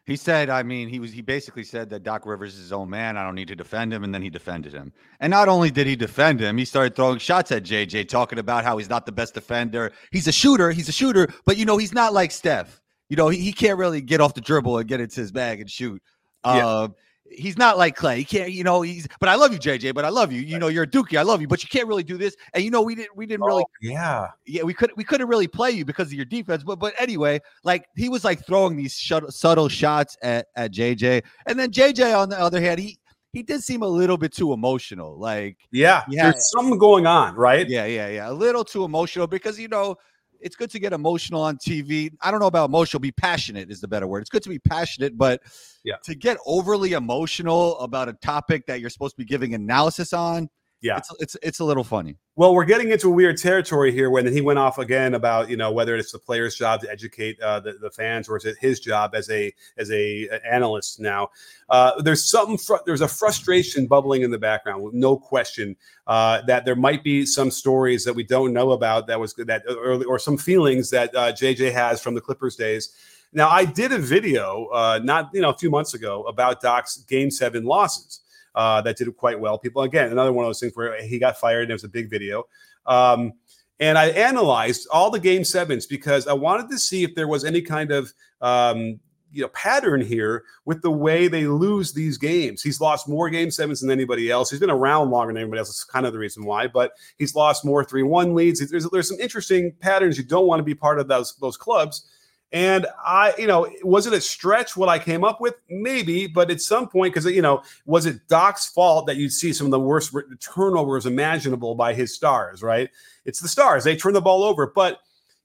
[0.09, 2.89] He said, I mean, he was he basically said that Doc Rivers is his own
[2.89, 3.19] man.
[3.19, 4.05] I don't need to defend him.
[4.05, 4.91] And then he defended him.
[5.21, 8.65] And not only did he defend him, he started throwing shots at JJ, talking about
[8.65, 9.93] how he's not the best defender.
[10.11, 12.81] He's a shooter, he's a shooter, but you know, he's not like Steph.
[13.11, 15.61] You know, he, he can't really get off the dribble and get into his bag
[15.61, 16.03] and shoot.
[16.43, 16.67] Yeah.
[16.67, 16.89] Uh,
[17.31, 18.19] he's not like Clay.
[18.19, 20.41] He can't, you know, he's but I love you, JJ, but I love you.
[20.41, 21.19] You know, you're a dookie.
[21.19, 22.37] I love you, but you can't really do this.
[22.55, 24.29] And you know, we didn't we didn't really oh, yeah.
[24.47, 26.63] Yeah, we couldn't we couldn't really play you because of your defense.
[26.65, 31.25] But but anyway, like he was like throwing these shut, subtle shots at at JJ.
[31.47, 32.99] And then JJ on the other hand, he
[33.33, 35.19] he did seem a little bit too emotional.
[35.19, 37.69] Like, yeah, yeah, there's something going on, right?
[37.69, 38.31] Yeah, yeah, yeah.
[38.31, 39.97] A little too emotional because you know,
[40.41, 42.11] it's good to get emotional on TV.
[42.21, 44.21] I don't know about emotional, be passionate is the better word.
[44.21, 45.43] It's good to be passionate, but
[45.85, 45.97] yeah.
[46.05, 50.49] to get overly emotional about a topic that you're supposed to be giving analysis on,
[50.81, 52.17] yeah, it's it's, it's a little funny.
[52.37, 55.57] Well, we're getting into a weird territory here when he went off again about you
[55.57, 58.57] know whether it's the player's job to educate uh, the, the fans or is it
[58.61, 61.31] his job as a as a, a analyst now.
[61.69, 65.75] Uh, there's something fr- there's a frustration bubbling in the background, no question,
[66.07, 69.63] uh, that there might be some stories that we don't know about that was that
[69.69, 72.95] early or some feelings that JJ uh, has from the Clippers days.
[73.33, 76.99] Now, I did a video uh, not you know a few months ago about Doc's
[76.99, 78.21] Game Seven losses
[78.59, 79.57] uh, that did quite well.
[79.57, 81.89] People, again, another one of those things where he got fired and it was a
[81.89, 82.43] big video.
[82.87, 83.35] Um,
[83.79, 87.45] and I analyzed all the game sevens because I wanted to see if there was
[87.45, 88.99] any kind of um,
[89.31, 92.61] you know pattern here with the way they lose these games.
[92.61, 94.51] He's lost more game sevens than anybody else.
[94.51, 95.69] He's been around longer than anybody else.
[95.69, 96.67] That's kind of the reason why.
[96.67, 98.69] But he's lost more three one leads.
[98.69, 100.19] There's there's some interesting patterns.
[100.19, 102.09] You don't want to be part of those those clubs.
[102.51, 105.57] And I, you know, was it a stretch what I came up with?
[105.69, 109.53] Maybe, but at some point, because you know, was it Doc's fault that you'd see
[109.53, 112.63] some of the worst turnovers imaginable by his stars?
[112.63, 112.89] Right?
[113.27, 115.01] It's the stars; they turn the ball over, but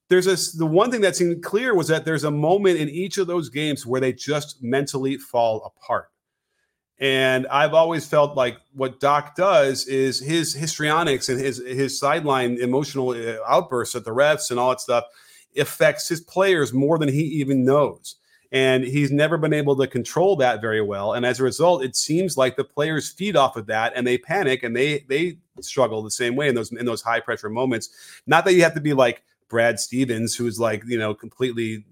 [0.08, 3.18] there's a the one thing that seemed clear was that there's a moment in each
[3.18, 6.10] of those games where they just mentally fall apart.
[7.00, 12.60] And I've always felt like what Doc does is his histrionics and his his sideline
[12.62, 15.04] emotional uh, outbursts at the refs and all that stuff
[15.58, 18.16] affects his players more than he even knows.
[18.52, 21.14] And he's never been able to control that very well.
[21.14, 24.18] And as a result, it seems like the players feed off of that and they
[24.18, 27.90] panic and they they struggle the same way in those in those high pressure moments.
[28.28, 31.84] Not that you have to be like Brad Stevens, who's like, you know, completely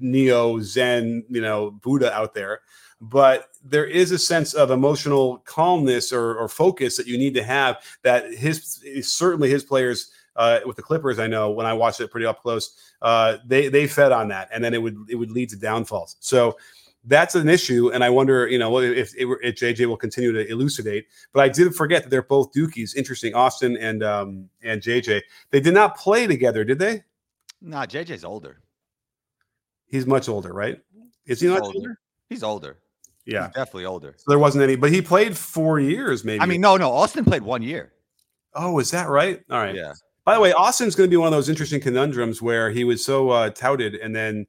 [0.00, 2.60] neo Zen, you know, Buddha out there.
[3.02, 7.42] But there is a sense of emotional calmness or, or focus that you need to
[7.42, 10.10] have that his certainly his players
[10.40, 13.68] uh, with the Clippers, I know when I watched it pretty up close, uh, they
[13.68, 16.16] they fed on that, and then it would it would lead to downfalls.
[16.20, 16.56] So
[17.04, 20.50] that's an issue, and I wonder, you know, if, if, if JJ will continue to
[20.50, 21.06] elucidate.
[21.34, 22.96] But I did forget that they're both Dukies.
[22.96, 25.20] Interesting, Austin and um and JJ.
[25.50, 27.04] They did not play together, did they?
[27.60, 28.62] No, Nah, JJ's older.
[29.88, 30.80] He's much older, right?
[31.26, 31.76] Is he not older?
[31.76, 31.98] older?
[32.30, 32.78] He's older.
[33.26, 34.14] Yeah, He's definitely older.
[34.16, 36.40] So there wasn't any, but he played four years, maybe.
[36.40, 36.90] I mean, no, no.
[36.90, 37.92] Austin played one year.
[38.54, 39.42] Oh, is that right?
[39.50, 39.74] All right.
[39.74, 39.92] Yeah.
[40.24, 43.04] By the way, Austin's going to be one of those interesting conundrums where he was
[43.04, 44.46] so uh, touted and then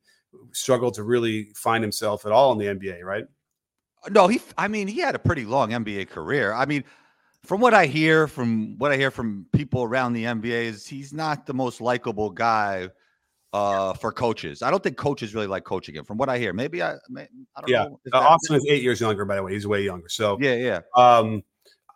[0.51, 3.25] struggled to really find himself at all in the NBA, right?
[4.09, 4.41] No, he.
[4.57, 6.53] I mean, he had a pretty long NBA career.
[6.53, 6.83] I mean,
[7.43, 11.13] from what I hear, from what I hear from people around the NBA, is he's
[11.13, 12.89] not the most likable guy
[13.53, 14.61] uh, for coaches.
[14.63, 16.05] I don't think coaches really like coaching him.
[16.05, 16.93] From what I hear, maybe I.
[16.93, 17.29] I don't
[17.67, 17.83] yeah.
[17.83, 17.99] know.
[18.05, 19.53] Yeah, uh, Austin is eight years younger, by the way.
[19.53, 20.09] He's way younger.
[20.09, 20.79] So yeah, yeah.
[20.95, 21.43] Um,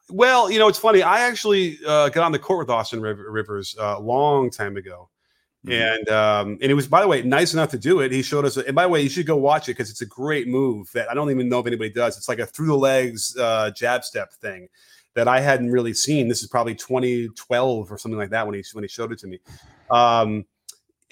[0.09, 1.01] well, you know, it's funny.
[1.01, 5.09] I actually uh, got on the court with Austin Rivers uh, a long time ago.
[5.65, 5.71] Mm-hmm.
[5.71, 8.11] And um, and it was, by the way, nice enough to do it.
[8.11, 10.05] He showed us, and by the way, you should go watch it because it's a
[10.05, 12.17] great move that I don't even know if anybody does.
[12.17, 14.69] It's like a through the legs uh, jab step thing
[15.15, 16.27] that I hadn't really seen.
[16.27, 19.27] This is probably 2012 or something like that when he when he showed it to
[19.27, 19.39] me.
[19.89, 20.45] Um,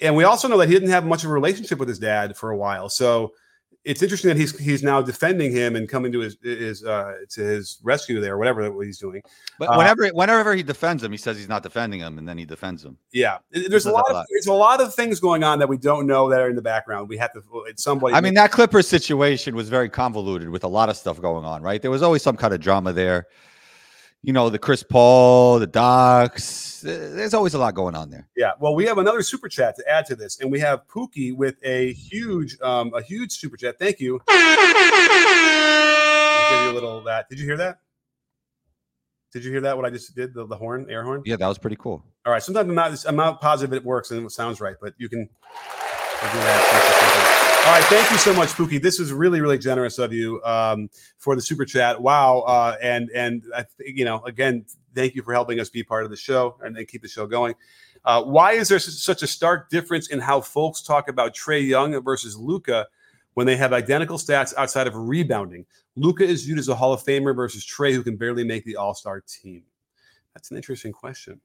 [0.00, 2.36] and we also know that he didn't have much of a relationship with his dad
[2.36, 2.88] for a while.
[2.88, 3.32] So
[3.84, 7.40] it's interesting that he's he's now defending him and coming to his his uh, to
[7.42, 9.22] his rescue there, whatever what he's doing.
[9.58, 12.38] But uh, whenever whenever he defends him, he says he's not defending him, and then
[12.38, 12.96] he defends him.
[13.12, 16.06] Yeah, there's a lot, of there's a lot of things going on that we don't
[16.06, 17.08] know that are in the background.
[17.08, 17.42] We have to
[17.76, 18.14] somebody.
[18.14, 21.62] I mean, that Clippers situation was very convoluted with a lot of stuff going on.
[21.62, 23.26] Right, there was always some kind of drama there
[24.24, 26.80] you know, the Chris Paul, the Docs.
[26.80, 28.28] There's always a lot going on there.
[28.36, 28.52] Yeah.
[28.58, 31.56] Well, we have another super chat to add to this, and we have Pookie with
[31.62, 33.78] a huge, um, a huge super chat.
[33.78, 34.20] Thank you.
[34.28, 34.36] I'll
[36.50, 37.28] give you a little that.
[37.28, 37.78] Did you hear that?
[39.32, 39.76] Did you hear that?
[39.76, 41.22] What I just did, the, the horn, air horn?
[41.24, 42.04] Yeah, that was pretty cool.
[42.24, 42.42] All right.
[42.42, 45.24] Sometimes I'm not, I'm not positive it works and it sounds right, but you can
[45.24, 45.28] do
[46.22, 47.40] that.
[47.64, 48.80] All right, thank you so much, Pookie.
[48.80, 51.98] This is really, really generous of you um, for the super chat.
[51.98, 53.42] Wow, uh, and and
[53.78, 56.86] you know, again, thank you for helping us be part of the show and, and
[56.86, 57.54] keep the show going.
[58.04, 61.98] Uh, why is there such a stark difference in how folks talk about Trae Young
[62.02, 62.86] versus Luka
[63.32, 65.64] when they have identical stats outside of rebounding?
[65.96, 68.76] Luka is viewed as a Hall of Famer versus Trae, who can barely make the
[68.76, 69.62] All Star team.
[70.34, 71.40] That's an interesting question.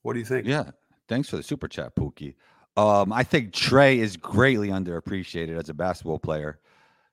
[0.00, 0.46] What do you think?
[0.46, 0.70] Yeah,
[1.06, 2.34] thanks for the super chat, Pookie.
[2.76, 6.58] Um, I think Trae is greatly underappreciated as a basketball player.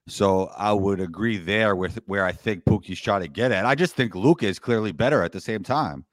[0.08, 3.64] So I would agree there with where I think Pookie's trying to get at.
[3.64, 6.04] I just think Luka is clearly better at the same time.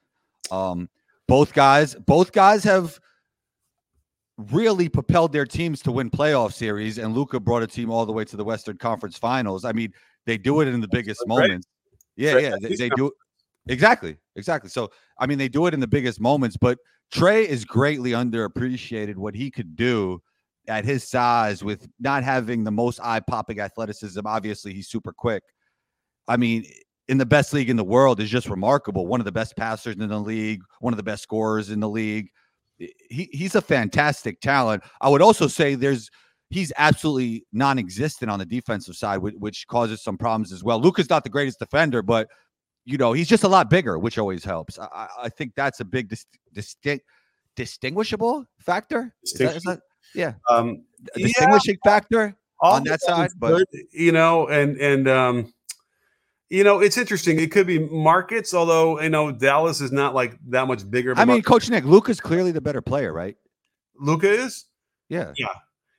[0.51, 0.89] Um,
[1.27, 2.99] both guys, both guys have
[4.51, 8.11] really propelled their teams to win playoff series, and Luka brought a team all the
[8.11, 9.65] way to the Western Conference Finals.
[9.65, 9.93] I mean,
[10.25, 11.67] they do it in the biggest moments.
[12.15, 13.11] Yeah, yeah, they, they do
[13.67, 14.69] exactly, exactly.
[14.69, 16.77] So I mean, they do it in the biggest moments, but
[17.11, 20.21] Trae is greatly underappreciated what he could do
[20.67, 24.19] at his size with not having the most eye popping athleticism.
[24.25, 25.43] Obviously, he's super quick.
[26.27, 26.65] I mean,
[27.07, 29.07] in the best league in the world is just remarkable.
[29.07, 31.89] One of the best passers in the league, one of the best scorers in the
[31.89, 32.29] league.
[32.77, 34.83] He, he's a fantastic talent.
[35.01, 36.09] I would also say there's
[36.51, 40.79] he's absolutely non-existent on the defensive side, which causes some problems as well.
[40.79, 42.27] Luka's not the greatest defender, but
[42.89, 44.79] you know, he's just a lot bigger, which always helps.
[44.79, 47.05] I, I think that's a big dis- distinct
[47.55, 49.13] distinguishable factor.
[49.23, 49.81] Is that, is that,
[50.15, 50.83] yeah, um,
[51.15, 53.29] distinguishing yeah, factor on that side.
[53.37, 55.53] But good, you know, and and um,
[56.49, 57.39] you know, it's interesting.
[57.39, 61.13] It could be markets, although you know Dallas is not like that much bigger.
[61.15, 63.37] I mean, Coach Nick, Luka's clearly the better player, right?
[63.99, 64.65] Luka is.
[65.09, 65.33] Yeah.
[65.37, 65.47] Yeah.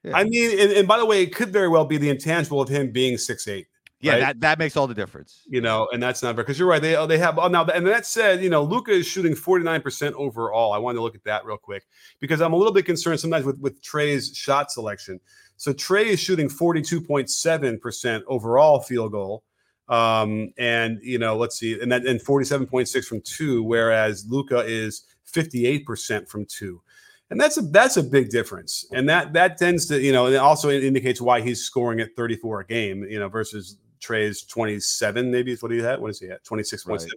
[0.03, 0.16] Yeah.
[0.16, 2.70] I mean, and, and, by the way, it could very well be the intangible of
[2.70, 3.66] him being six eight.
[4.00, 4.20] Yeah, right?
[4.20, 5.42] that, that makes all the difference.
[5.46, 6.80] You know, and that's not because you're right.
[6.80, 10.72] They they have oh, now, and that said, you know, Luka is shooting 49% overall.
[10.72, 11.84] I wanted to look at that real quick
[12.18, 15.20] because I'm a little bit concerned sometimes with, with Trae's shot selection.
[15.58, 19.44] So Trae is shooting 42.7% overall field goal.
[19.88, 25.04] Um, and you know, let's see, and that and 47.6 from two, whereas Luka is
[25.30, 26.80] 58% from two
[27.30, 30.36] and that's a that's a big difference and that that tends to you know it
[30.36, 35.52] also indicates why he's scoring at 34 a game you know versus Trae's 27, maybe
[35.52, 36.00] is what he had.
[36.00, 36.44] What is he at?
[36.44, 36.88] 26.7.
[36.88, 37.08] Right.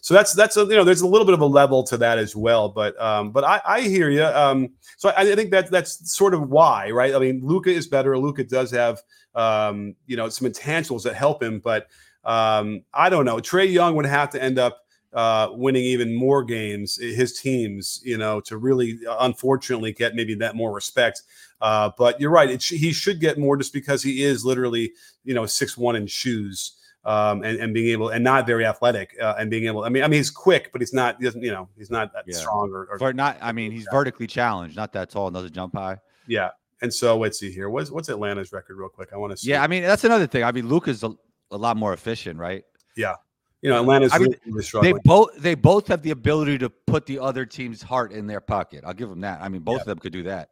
[0.00, 2.18] So that's that's a, you know there's a little bit of a level to that
[2.18, 2.68] as well.
[2.68, 4.24] But um, but I, I hear you.
[4.24, 7.14] Um, so I, I think that that's sort of why, right?
[7.14, 8.16] I mean, Luka is better.
[8.18, 9.02] Luka does have
[9.34, 11.88] um, you know some intangibles that help him, but
[12.24, 13.36] um, I don't know.
[13.36, 14.80] Trae Young would have to end up
[15.12, 20.34] uh, winning even more games, his teams, you know, to really uh, unfortunately get maybe
[20.36, 21.22] that more respect.
[21.60, 24.92] Uh, but you're right; sh- he should get more just because he is literally,
[25.24, 26.76] you know, six one in shoes.
[27.02, 30.02] Um, and, and being able and not very athletic uh, and being able I mean
[30.02, 32.36] I mean he's quick but he's not he doesn't you know he's not that yeah.
[32.36, 35.96] strong or, or not I mean he's vertically challenged not that tall doesn't jump high
[36.26, 36.50] yeah
[36.82, 39.48] and so let's see here what's what's Atlanta's record real quick I want to see
[39.48, 41.10] yeah I mean that's another thing I mean Luka's a,
[41.50, 42.64] a lot more efficient right
[42.98, 43.14] yeah
[43.62, 44.92] you know, Atlanta's I mean, really.
[44.92, 48.40] They both they both have the ability to put the other team's heart in their
[48.40, 48.84] pocket.
[48.86, 49.42] I'll give them that.
[49.42, 49.80] I mean, both yeah.
[49.82, 50.50] of them could do that.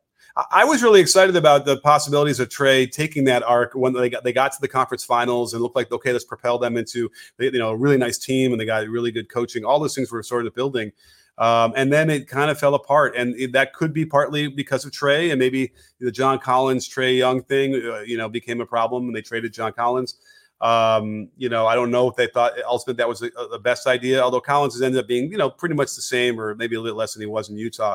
[0.51, 4.23] I was really excited about the possibilities of Trae taking that arc when they got
[4.23, 7.51] they got to the conference finals and looked like okay, let's propel them into you
[7.53, 9.65] know a really nice team and they got really good coaching.
[9.65, 10.93] All those things were sort of building.
[11.39, 14.85] Um, and then it kind of fell apart, and it, that could be partly because
[14.85, 18.67] of Trae, and maybe the John Collins Trae Young thing, uh, you know, became a
[18.67, 20.17] problem, and they traded John Collins.
[20.61, 23.87] Um, you know, I don't know if they thought ultimately that was the, the best
[23.87, 26.75] idea, although Collins has ended up being, you know, pretty much the same or maybe
[26.75, 27.95] a little less than he was in Utah.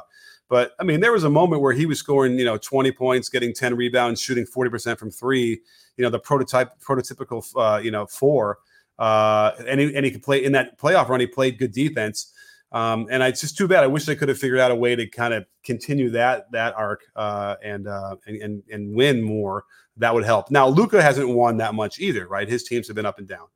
[0.50, 3.30] But I mean, there was a moment where he was scoring, you know, 20 points,
[3.30, 5.62] getting 10 rebounds, shooting 40% from three,
[5.98, 8.60] you know, the prototype, prototypical, uh, you know, four.
[9.00, 11.20] Uh, and he, and he could play in that playoff run.
[11.20, 12.32] He played good defense.
[12.72, 13.84] Um, and it's just too bad.
[13.84, 16.74] I wish they could have figured out a way to kind of continue that that
[16.76, 19.66] arc uh, and, uh, and and and win more
[19.98, 20.50] that would help.
[20.50, 22.48] Now, Luka hasn't won that much either, right?
[22.48, 23.48] His teams have been up and down.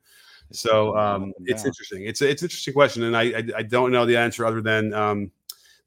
[0.52, 2.04] So um, it's interesting.
[2.04, 4.62] It's a, it's an interesting question, and I, I, I don't know the answer other
[4.62, 5.32] than um,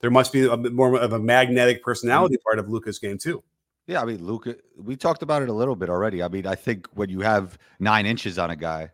[0.00, 2.48] there must be a bit more of a magnetic personality mm-hmm.
[2.48, 3.42] part of Luka's game too.
[3.86, 6.22] Yeah, I mean, Luka, we talked about it a little bit already.
[6.22, 8.90] I mean, I think when you have nine inches on a guy,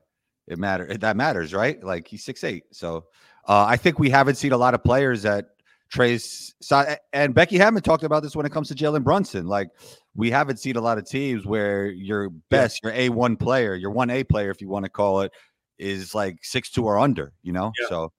[0.47, 1.83] it matter that matters, right?
[1.83, 2.65] Like he's six eight.
[2.71, 3.05] So
[3.49, 5.51] uh, I think we haven't seen a lot of players that
[5.89, 6.55] Trace.
[7.13, 9.47] And Becky Hammon talked about this when it comes to Jalen Brunson.
[9.47, 9.71] Like
[10.15, 12.99] we haven't seen a lot of teams where your best, yeah.
[12.99, 15.33] your A1 player, your 1A player, if you want to call it,
[15.79, 17.73] is like six two or under, you know?
[17.81, 17.89] Yeah.
[17.89, 18.13] So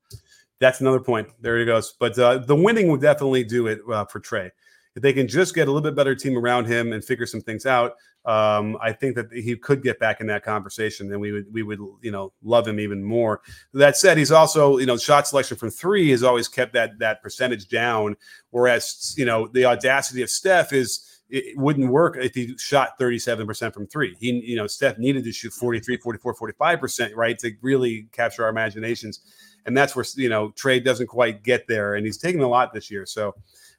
[0.59, 1.27] that's another point.
[1.41, 1.93] There he goes.
[1.99, 4.51] But uh, the winning would definitely do it uh, for Trae.
[4.95, 7.41] If they can just get a little bit better team around him and figure some
[7.41, 7.93] things out,
[8.25, 11.63] um, I think that he could get back in that conversation, and we would we
[11.63, 13.41] would you know love him even more.
[13.73, 17.21] That said, he's also you know shot selection from three has always kept that that
[17.21, 18.17] percentage down,
[18.49, 23.73] whereas you know the audacity of Steph is it wouldn't work if he shot 37%
[23.73, 24.15] from three.
[24.19, 28.49] He, you know, Steph needed to shoot 43, 44, 45%, right, to really capture our
[28.49, 29.19] imaginations.
[29.67, 31.95] And that's where, you know, Trae doesn't quite get there.
[31.95, 33.05] And he's taking a lot this year.
[33.05, 33.35] So,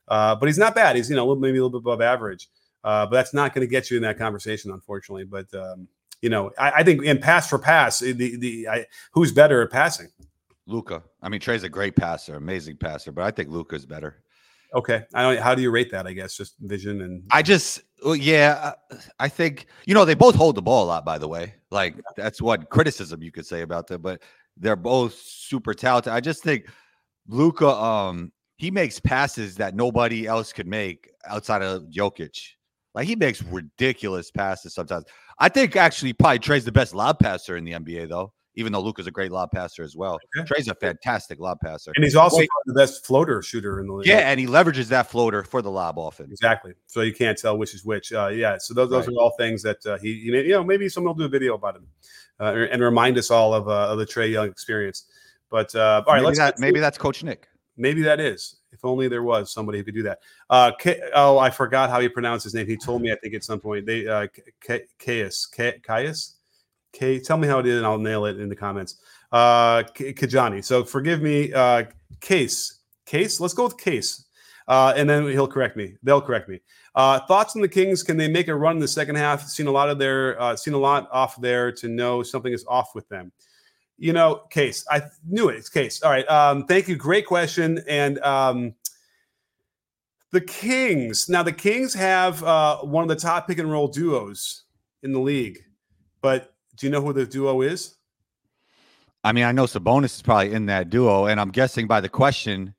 [0.07, 0.97] uh, but he's not bad.
[0.97, 2.49] He's, you know, maybe a little bit above average.
[2.85, 5.25] Uh, but that's not going to get you in that conversation, unfortunately.
[5.25, 5.89] But, um,
[6.23, 9.71] you know, I, I, think in pass for pass, the, the, I, who's better at
[9.71, 10.09] passing?
[10.67, 11.03] Luka.
[11.23, 14.23] I mean, Trae's a great passer, amazing passer, but I think Luka's better.
[14.75, 15.05] Okay.
[15.15, 16.07] I don't, how do you rate that?
[16.07, 18.73] I guess just vision and I just well, yeah,
[19.19, 21.05] I think you know they both hold the ball a lot.
[21.05, 24.23] By the way, like that's what criticism you could say about them, but
[24.59, 26.13] they're both super talented.
[26.13, 26.67] I just think
[27.27, 32.37] Luka, um, he makes passes that nobody else could make outside of Jokic.
[32.95, 35.05] Like he makes ridiculous passes sometimes.
[35.39, 38.81] I think actually probably Trae's the best lob passer in the NBA though even though
[38.81, 40.19] Luka's a great lob passer as well.
[40.37, 40.45] Okay.
[40.45, 41.93] Trae's a fantastic lob passer.
[41.95, 44.09] And he's also Wait, the best floater shooter in the league.
[44.09, 46.27] Yeah, and he leverages that floater for the lob often.
[46.33, 46.73] Exactly.
[46.89, 48.13] So you can't tell which is which.
[48.13, 48.59] Uh, yeah.
[48.59, 49.15] So those, those right.
[49.15, 51.77] are all things that uh, he, you know, maybe someone will do a video about
[51.77, 51.87] him
[52.41, 55.07] and remind us all of, uh, of the Trae Young experience.
[55.51, 57.49] But uh, all right, maybe, that, maybe that's Coach Nick.
[57.77, 58.57] Maybe that is.
[58.71, 60.19] If only there was somebody who could do that.
[60.51, 62.67] Uh, K- oh, I forgot how he pronounced his name.
[62.67, 63.87] He told me, I think, at some point.
[63.87, 64.27] They uh,
[64.99, 66.35] Caius, Caius,
[66.93, 67.19] K.
[67.19, 68.97] Tell me how it is, and I'll nail it in the comments
[69.33, 70.65] uh, Kajani.
[70.65, 71.85] So forgive me, uh,
[72.21, 72.81] Case.
[73.07, 73.41] Case.
[73.41, 74.25] Let's go with Case.
[74.67, 75.95] Uh, and then he'll correct me.
[76.03, 76.61] They'll correct me.
[76.99, 78.03] Uh, thoughts on the Kings?
[78.03, 79.47] Can they make a run in the second half?
[79.47, 82.65] Seen a lot of their, uh, seen a lot off there to know something is
[82.67, 83.31] off with them.
[83.99, 84.85] You know, Case.
[84.91, 85.55] I knew it.
[85.55, 86.03] It's Case.
[86.03, 86.29] All right.
[86.29, 86.97] Um, thank you.
[86.97, 87.85] Great question.
[87.87, 88.75] And um,
[90.33, 91.29] The Kings.
[91.29, 94.65] Now the Kings have uh, one of the top pick and roll duos
[95.05, 95.63] in the league,
[96.21, 97.95] but do you know who the duo is?
[99.23, 102.09] I mean, I know Sabonis is probably in that duo, and I'm guessing by the
[102.09, 102.75] question,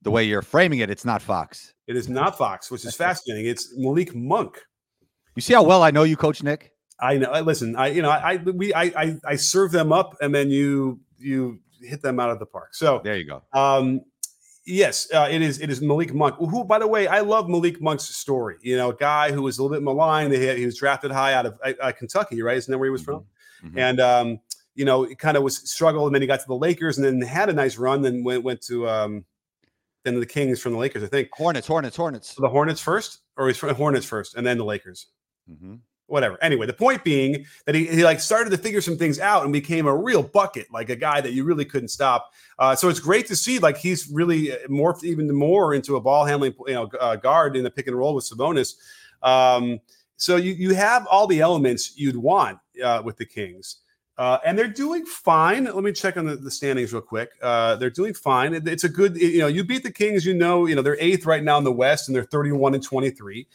[0.00, 1.74] the way you're framing it, it's not Fox.
[1.90, 3.46] It is not Fox, which is fascinating.
[3.46, 4.62] It's Malik Monk.
[5.34, 6.72] You see how well I know you, Coach Nick?
[7.00, 7.32] I know.
[7.40, 11.00] Listen, I you know, I we I I, I serve them up, and then you
[11.18, 12.76] you hit them out of the park.
[12.76, 13.42] So there you go.
[13.52, 14.02] Um,
[14.64, 15.60] yes, uh, it is.
[15.60, 16.36] It is Malik Monk.
[16.36, 18.56] Who, by the way, I love Malik Monk's story.
[18.62, 20.32] You know, a guy who was a little bit maligned.
[20.32, 22.56] Had, he was drafted high out of uh, uh, Kentucky, right?
[22.56, 23.24] Isn't that where he was mm-hmm.
[23.62, 23.70] from?
[23.70, 23.78] Mm-hmm.
[23.78, 24.40] And um,
[24.76, 27.04] you know, it kind of was struggled, and then he got to the Lakers, and
[27.04, 28.02] then had a nice run.
[28.02, 29.24] Then went went to um,
[30.04, 31.28] then the Kings from the Lakers, I think.
[31.32, 32.34] Hornets, Hornets, Hornets.
[32.34, 35.08] The Hornets first, or he's from Hornets first, and then the Lakers.
[35.50, 35.76] Mm-hmm.
[36.06, 36.42] Whatever.
[36.42, 39.52] Anyway, the point being that he, he like started to figure some things out and
[39.52, 42.32] became a real bucket, like a guy that you really couldn't stop.
[42.58, 46.24] Uh, so it's great to see like he's really morphed even more into a ball
[46.24, 48.74] handling, you know, uh, guard in the pick and roll with Sabonis.
[49.22, 49.80] Um,
[50.16, 53.76] so you you have all the elements you'd want uh, with the Kings.
[54.20, 55.64] Uh, and they're doing fine.
[55.64, 57.30] Let me check on the, the standings real quick.
[57.40, 58.52] Uh, they're doing fine.
[58.52, 61.00] It, it's a good, you know, you beat the Kings, you know, you know, they're
[61.00, 63.46] eighth right now in the West and they're 31 and 23.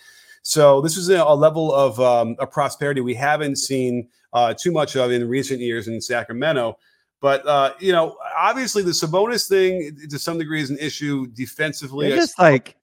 [0.41, 4.72] So this is a, a level of, um, of prosperity we haven't seen uh, too
[4.72, 6.80] much of in recent years in Sacramento.
[7.22, 12.07] But uh, you know, obviously the Sabonis thing to some degree is an issue defensively.
[12.07, 12.76] It's just like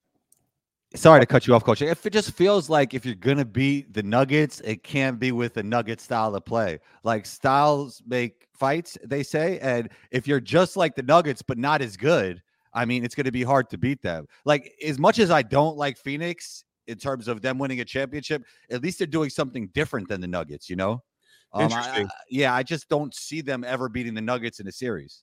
[0.95, 1.80] Sorry to cut you off, coach.
[1.80, 5.55] If it just feels like if you're gonna beat the Nuggets, it can't be with
[5.55, 6.80] the Nugget style of play.
[7.03, 11.80] Like styles make fights, they say, and if you're just like the Nuggets but not
[11.82, 12.43] as good,
[12.74, 14.26] I mean, it's gonna be hard to beat them.
[14.45, 18.45] Like as much as I don't like Phoenix in terms of them winning a championship,
[18.70, 20.68] at least they're doing something different than the Nuggets.
[20.68, 21.03] You know?
[21.55, 22.07] Um, Interesting.
[22.07, 25.22] I, yeah, I just don't see them ever beating the Nuggets in a series.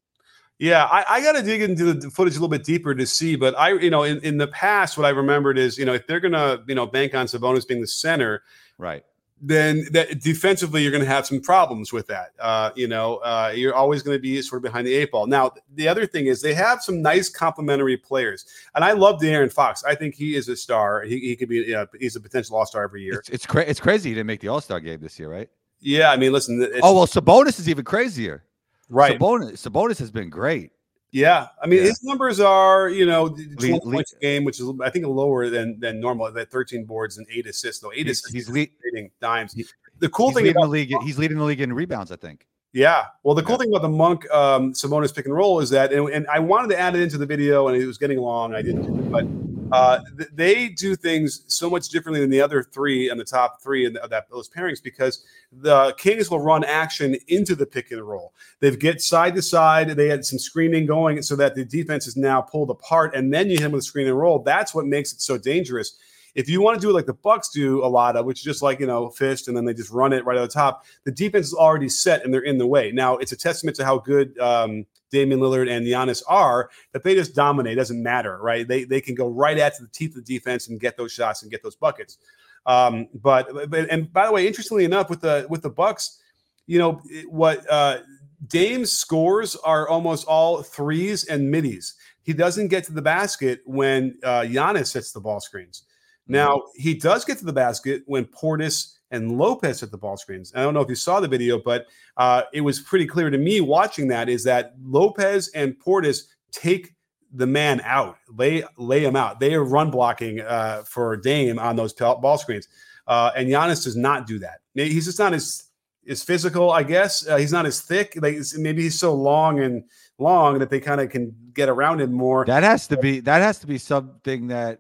[0.60, 3.38] Yeah, I, I got to dig into the footage a little bit deeper to see.
[3.38, 6.06] But I, you know, in, in the past, what I remembered is, you know, if
[6.06, 8.44] they're gonna, you know, bank on Sabonis being the center,
[8.78, 9.04] right,
[9.42, 12.34] then that defensively you're going to have some problems with that.
[12.40, 15.28] Uh, you know, uh, you're always going to be sort of behind the eight ball.
[15.28, 18.46] Now, the other thing is they have some nice complementary players,
[18.76, 19.84] and I love De'Aaron Fox.
[19.86, 21.04] I think he is a star.
[21.04, 23.20] He, he could be, you know, he's a potential All Star every year.
[23.20, 25.50] It's it's, cra- it's crazy he didn't make the All Star game this year, right?
[25.80, 26.62] Yeah, I mean, listen.
[26.84, 28.44] oh well, Sabonis is even crazier.
[28.90, 29.20] Right.
[29.20, 30.72] Sabonis, Sabonis has been great.
[31.12, 31.86] Yeah, I mean yeah.
[31.86, 35.80] his numbers are you know twenty points a game, which is I think lower than
[35.80, 36.32] than normal.
[36.32, 37.92] That thirteen boards and eight assists though.
[37.92, 38.34] Eight he's, assists.
[38.34, 39.54] He's leading dimes.
[39.54, 39.66] He,
[39.98, 42.12] the cool thing about the league, he's leading the league in rebounds.
[42.12, 42.46] I think.
[42.72, 43.06] Yeah.
[43.24, 46.08] Well, the cool thing about the Monk um, Sabonis pick and roll is that, and,
[46.10, 48.54] and, I wanted to add it into the video, and it was getting long.
[48.54, 49.26] I didn't, but
[49.72, 53.62] uh, th- they do things so much differently than the other three and the top
[53.62, 57.92] three in the, that those pairings because the Kings will run action into the pick
[57.92, 58.34] and roll.
[58.60, 59.90] They get side to side.
[59.90, 63.50] They had some screening going so that the defense is now pulled apart, and then
[63.50, 64.40] you hit them with a screen and roll.
[64.40, 65.98] That's what makes it so dangerous.
[66.36, 68.62] If you want to do like the Bucks do a lot of, which is just
[68.62, 71.12] like you know fist, and then they just run it right at the top, the
[71.12, 72.92] defense is already set and they're in the way.
[72.92, 77.16] Now it's a testament to how good um, Damian Lillard and Giannis are that they
[77.16, 77.74] just dominate.
[77.74, 78.68] It doesn't matter, right?
[78.68, 81.42] They they can go right at the teeth of the defense and get those shots
[81.42, 82.18] and get those buckets.
[82.66, 86.20] Um, but, but and by the way, interestingly enough, with the with the Bucks,
[86.68, 88.00] you know what uh,
[88.48, 91.96] Dame's scores are almost all threes and middies.
[92.22, 95.84] He doesn't get to the basket when uh, Giannis hits the ball screens.
[96.30, 100.54] Now he does get to the basket when Portis and Lopez at the ball screens.
[100.56, 103.38] I don't know if you saw the video, but uh, it was pretty clear to
[103.38, 106.94] me watching that is that Lopez and Portis take
[107.34, 109.40] the man out, lay lay him out.
[109.40, 112.68] They are run blocking uh, for Dame on those ball screens,
[113.08, 114.62] uh, and Giannis does not do that.
[114.74, 115.64] He's just not as
[116.08, 117.28] as physical, I guess.
[117.28, 118.18] Uh, he's not as thick.
[118.20, 119.84] Like maybe he's so long and
[120.18, 122.46] long that they kind of can get around him more.
[122.46, 124.80] That has to be that has to be something that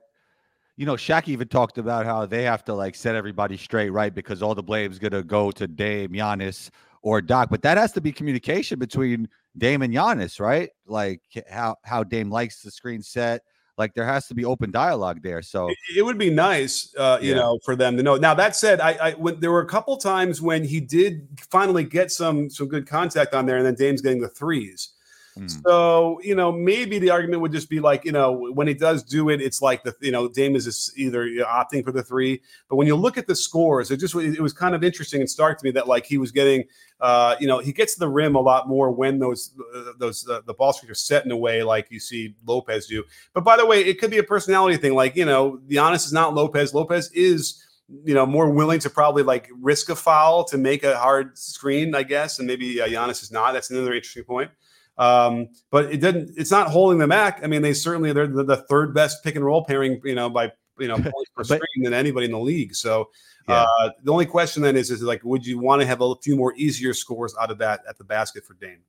[0.80, 4.15] you know, Shaq even talked about how they have to like set everybody straight, right?
[4.15, 6.69] Because all the blame's gonna go to Dame, Giannis,
[7.01, 7.49] or Doc.
[7.51, 9.27] But that has to be communication between
[9.57, 10.69] Dame and Giannis, right?
[10.88, 13.41] Like how how Dame likes the screen set.
[13.77, 15.41] Like there has to be open dialogue there.
[15.41, 17.41] So it, it would be nice, uh, you yeah.
[17.41, 18.15] know, for them to know.
[18.15, 21.84] Now that said, I, I when there were a couple times when he did finally
[21.84, 24.91] get some some good contact on there, and then Dame's getting the threes.
[25.40, 25.62] Mm.
[25.64, 29.04] So, you know, maybe the argument would just be like, you know, when he does
[29.04, 32.42] do it, it's like the, you know, Dame is either opting for the three.
[32.68, 35.30] But when you look at the scores, it just, it was kind of interesting and
[35.30, 36.66] stark to me that like he was getting,
[37.00, 40.42] uh, you know, he gets the rim a lot more when those, uh, those, uh,
[40.46, 43.04] the ball screens are set in a way like you see Lopez do.
[43.34, 44.94] But by the way, it could be a personality thing.
[44.94, 46.74] Like, you know, Giannis is not Lopez.
[46.74, 47.64] Lopez is,
[48.04, 51.96] you know, more willing to probably like risk a foul to make a hard screen,
[51.96, 52.40] I guess.
[52.40, 53.54] And maybe uh, Giannis is not.
[53.54, 54.52] That's another interesting point.
[55.00, 56.32] Um, but it didn't.
[56.38, 57.39] It's not holding them back.
[57.43, 60.00] I mean, they certainly they're the, the third best pick and roll pairing.
[60.04, 62.76] You know, by you know points per screen than anybody in the league.
[62.76, 63.10] So
[63.47, 63.66] Yeah.
[63.80, 66.36] uh, the only question then is, is like, would you want to have a few
[66.36, 68.80] more easier scores out of that at the basket for Dame?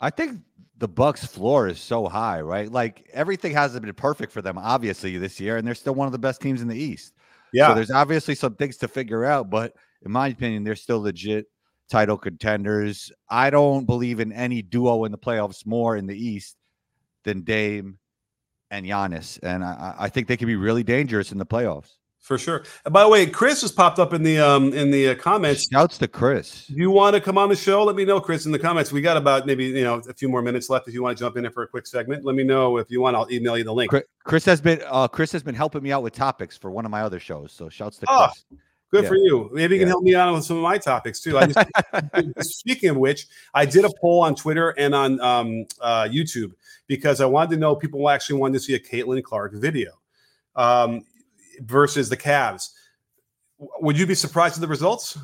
[0.00, 0.40] I think
[0.78, 2.70] the Bucks floor is so high, right?
[2.70, 6.12] Like everything hasn't been perfect for them, obviously, this year, and they're still one of
[6.12, 7.14] the best teams in the East.
[7.52, 9.74] Yeah, So there's obviously some things to figure out, but
[10.04, 11.46] in my opinion, they're still legit
[11.90, 13.12] title contenders.
[13.28, 16.56] I don't believe in any duo in the playoffs more in the East
[17.24, 17.98] than Dame
[18.70, 21.90] and Giannis, and I, I think they can be really dangerous in the playoffs.
[22.18, 22.64] for sure.
[22.84, 25.68] And by the way, Chris has popped up in the um in the uh, comments.
[25.70, 26.66] Shouts to Chris.
[26.66, 27.84] Do you want to come on the show?
[27.84, 28.90] Let me know, Chris, in the comments.
[28.90, 30.88] We got about maybe you know a few more minutes left.
[30.88, 33.00] If you want to jump in for a quick segment, let me know if you
[33.00, 33.14] want.
[33.14, 33.92] I'll email you the link.
[34.24, 36.90] Chris, has been uh, Chris has been helping me out with topics for one of
[36.90, 37.52] my other shows.
[37.52, 38.60] So shouts to Oh, Chris.
[38.94, 39.08] Good Yeah.
[39.08, 39.50] for you.
[39.52, 39.92] Maybe you can Yeah.
[39.92, 41.36] help me out with some of my topics too.
[41.36, 41.58] I just,
[42.58, 46.52] speaking of which, I did a poll on Twitter and on um, uh, YouTube
[46.86, 49.90] because I wanted to know people actually wanted to see a Caitlin Clark video
[50.54, 51.04] um,
[51.62, 52.68] versus the Cavs.
[53.58, 55.18] Would you be surprised at the results?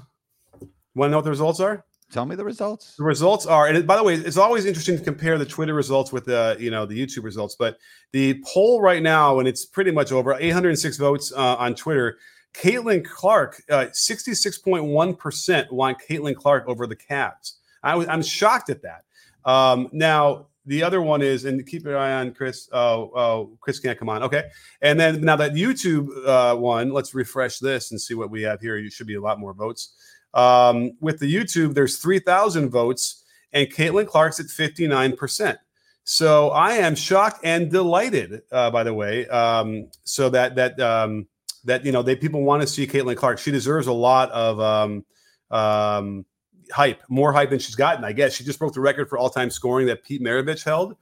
[0.96, 1.84] Want to know what the results are?
[2.10, 2.96] Tell me the results.
[2.96, 6.10] The results are, and by the way, it's always interesting to compare the Twitter results
[6.10, 7.54] with the you know the YouTube results.
[7.56, 7.78] But
[8.10, 12.18] the poll right now, and it's pretty much over 806 votes uh, on Twitter.
[12.54, 17.54] Caitlin Clark, uh, 66.1% want Caitlin Clark over the Cavs.
[17.82, 19.04] I'm shocked at that.
[19.44, 22.68] Um, now, the other one is, and keep your eye on Chris.
[22.72, 24.22] Oh, oh, Chris can't come on.
[24.22, 24.50] Okay.
[24.82, 28.60] And then now that YouTube uh, one, let's refresh this and see what we have
[28.60, 28.76] here.
[28.76, 29.94] You should be a lot more votes.
[30.34, 35.56] Um, with the YouTube, there's 3,000 votes, and Caitlin Clark's at 59%.
[36.04, 39.26] So I am shocked and delighted, uh, by the way.
[39.28, 41.26] Um, so that that um,
[41.64, 43.38] that you know they people want to see Caitlin Clark.
[43.38, 45.04] She deserves a lot of um,
[45.50, 46.24] um,
[46.72, 48.04] hype, more hype than she's gotten.
[48.04, 50.96] I guess she just broke the record for all time scoring that Pete Maravich held.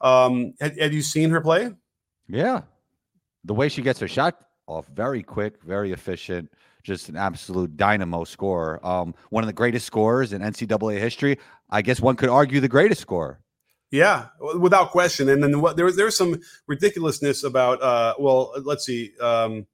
[0.00, 1.70] Um, have, have you seen her play?
[2.28, 2.62] Yeah.
[3.44, 6.50] The way she gets her shot off, very quick, very efficient,
[6.82, 8.84] just an absolute dynamo scorer.
[8.86, 11.38] Um, one of the greatest scorers in NCAA history.
[11.70, 13.40] I guess one could argue the greatest scorer.
[13.90, 15.28] Yeah, without question.
[15.28, 19.12] And then what there was there was some ridiculousness about uh well, let's see.
[19.20, 19.66] Um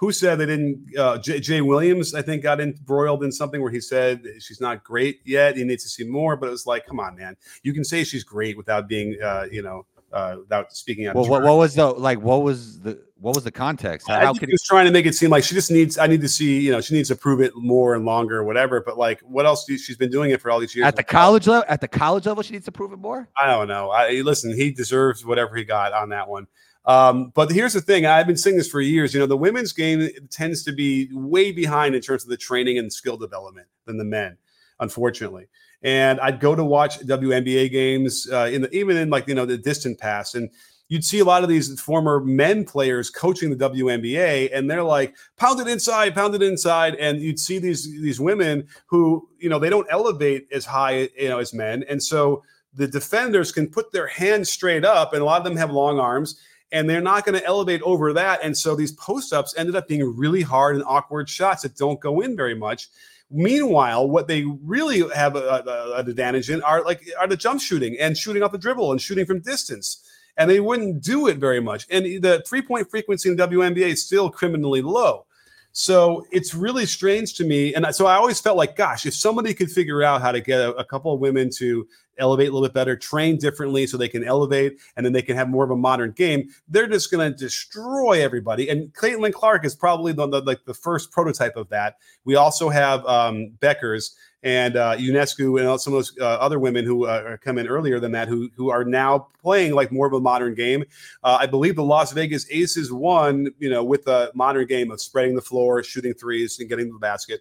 [0.00, 3.80] who said they didn't uh Jay Williams I think got embroiled in something where he
[3.82, 5.56] said she's not great yet.
[5.58, 7.36] He needs to see more, but it was like, come on, man.
[7.62, 11.14] You can say she's great without being uh, you know, uh without speaking out.
[11.14, 12.18] Well, what, what was the like?
[12.20, 14.08] What was the what was the context?
[14.08, 15.98] How could he was trying to make it seem like she just needs.
[15.98, 18.44] I need to see, you know, she needs to prove it more and longer, or
[18.44, 18.80] whatever.
[18.80, 19.66] But like, what else?
[19.66, 20.86] do- She's been doing it for all these years.
[20.86, 21.64] at the college level?
[21.68, 23.28] At the college level, she needs to prove it more.
[23.36, 23.90] I don't know.
[23.90, 24.56] I listen.
[24.56, 26.46] He deserves whatever he got on that one.
[26.86, 29.12] Um, but here's the thing: I've been saying this for years.
[29.12, 32.78] You know, the women's game tends to be way behind in terms of the training
[32.78, 34.36] and skill development than the men,
[34.80, 35.48] unfortunately.
[35.82, 39.46] And I'd go to watch WNBA games uh, in the even in like you know
[39.46, 40.50] the distant past, and
[40.88, 45.16] you'd see a lot of these former men players coaching the WNBA, and they're like
[45.36, 49.58] pound it inside, pound it inside, and you'd see these these women who you know
[49.58, 52.42] they don't elevate as high you know as men, and so
[52.74, 55.98] the defenders can put their hands straight up, and a lot of them have long
[55.98, 56.40] arms,
[56.72, 58.40] and they're not going to elevate over that.
[58.42, 62.00] And so these post ups ended up being really hard and awkward shots that don't
[62.00, 62.88] go in very much.
[63.30, 67.60] Meanwhile, what they really have a- a- an advantage in are like are the jump
[67.60, 70.02] shooting and shooting off the dribble and shooting from distance.
[70.36, 71.86] And they wouldn't do it very much.
[71.90, 75.26] And the three point frequency in WNBA is still criminally low.
[75.72, 77.74] So it's really strange to me.
[77.74, 80.60] And so I always felt like, gosh, if somebody could figure out how to get
[80.60, 81.86] a, a couple of women to
[82.20, 85.36] elevate a little bit better, train differently so they can elevate and then they can
[85.36, 88.68] have more of a modern game, they're just going to destroy everybody.
[88.68, 91.96] And Caitlin Clark is probably the, the, like the first prototype of that.
[92.24, 94.12] We also have um, Bueckers
[94.42, 98.00] and uh, Ionescu and some of those uh, other women who uh, come in earlier
[98.00, 100.84] than that who, who are now playing like more of a modern game.
[101.22, 105.00] Uh, I believe the Las Vegas Aces won, you know, with a modern game of
[105.00, 107.40] spreading the floor, shooting threes, and getting the basket.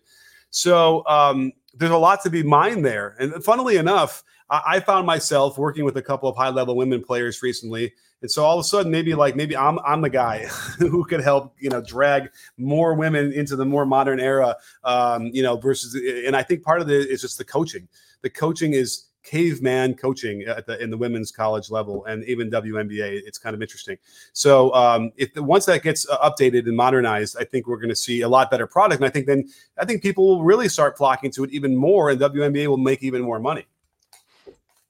[0.49, 3.15] So um, there's a lot to be mined there.
[3.19, 7.03] And funnily enough, I, I found myself working with a couple of high level women
[7.03, 7.93] players recently.
[8.21, 10.45] And so all of a sudden, maybe like maybe I'm I'm the guy
[10.77, 15.41] who could help you know drag more women into the more modern era, um, you
[15.41, 15.55] know.
[15.55, 15.95] Versus,
[16.25, 17.87] and I think part of it is just the coaching.
[18.21, 23.21] The coaching is caveman coaching at the in the women's college level and even WNBA.
[23.25, 23.97] It's kind of interesting.
[24.33, 27.95] So um, if once that gets uh, updated and modernized, I think we're going to
[27.95, 29.01] see a lot better product.
[29.01, 32.09] And I think then I think people will really start flocking to it even more,
[32.09, 33.65] and WNBA will make even more money.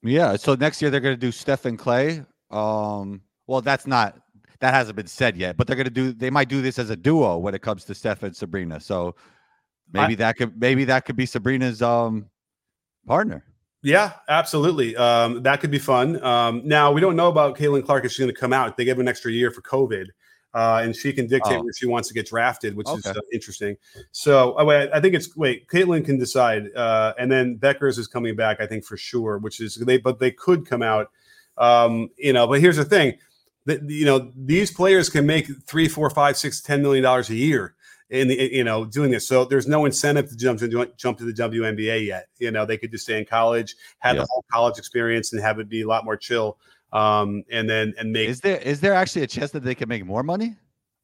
[0.02, 0.36] Yeah.
[0.36, 2.24] So next year they're going to do Stephen Clay.
[2.50, 4.18] Um, well, that's not
[4.60, 6.12] that hasn't been said yet, but they're going to do.
[6.12, 8.80] They might do this as a duo when it comes to Steph and Sabrina.
[8.80, 9.14] So
[9.92, 12.26] maybe that could maybe that could be Sabrina's um
[13.06, 13.44] partner.
[13.82, 14.94] Yeah, absolutely.
[14.94, 16.22] Um, that could be fun.
[16.22, 18.76] Um, now we don't know about Caitlin Clark if she's going to come out.
[18.76, 20.08] They gave her an extra year for COVID,
[20.54, 21.62] uh, and she can dictate oh.
[21.62, 22.98] where she wants to get drafted, which okay.
[22.98, 23.76] is uh, interesting.
[24.12, 25.68] So oh, wait, I think it's wait.
[25.68, 29.38] Caitlin can decide, uh, and then Bueckers is coming back, I think for sure.
[29.38, 31.10] Which is they, but they could come out.
[31.56, 33.18] Um, you know, but here's the thing:
[33.66, 37.34] that you know these players can make three, four, five, six, ten million dollars a
[37.34, 37.74] year
[38.10, 39.26] in the you know doing this.
[39.26, 42.26] So there's no incentive to jump to jump to the WNBA yet.
[42.38, 44.22] You know, they could just stay in college, have yeah.
[44.22, 46.58] the whole college experience, and have it be a lot more chill.
[46.92, 49.88] Um, and then and make is there is there actually a chance that they can
[49.88, 50.56] make more money,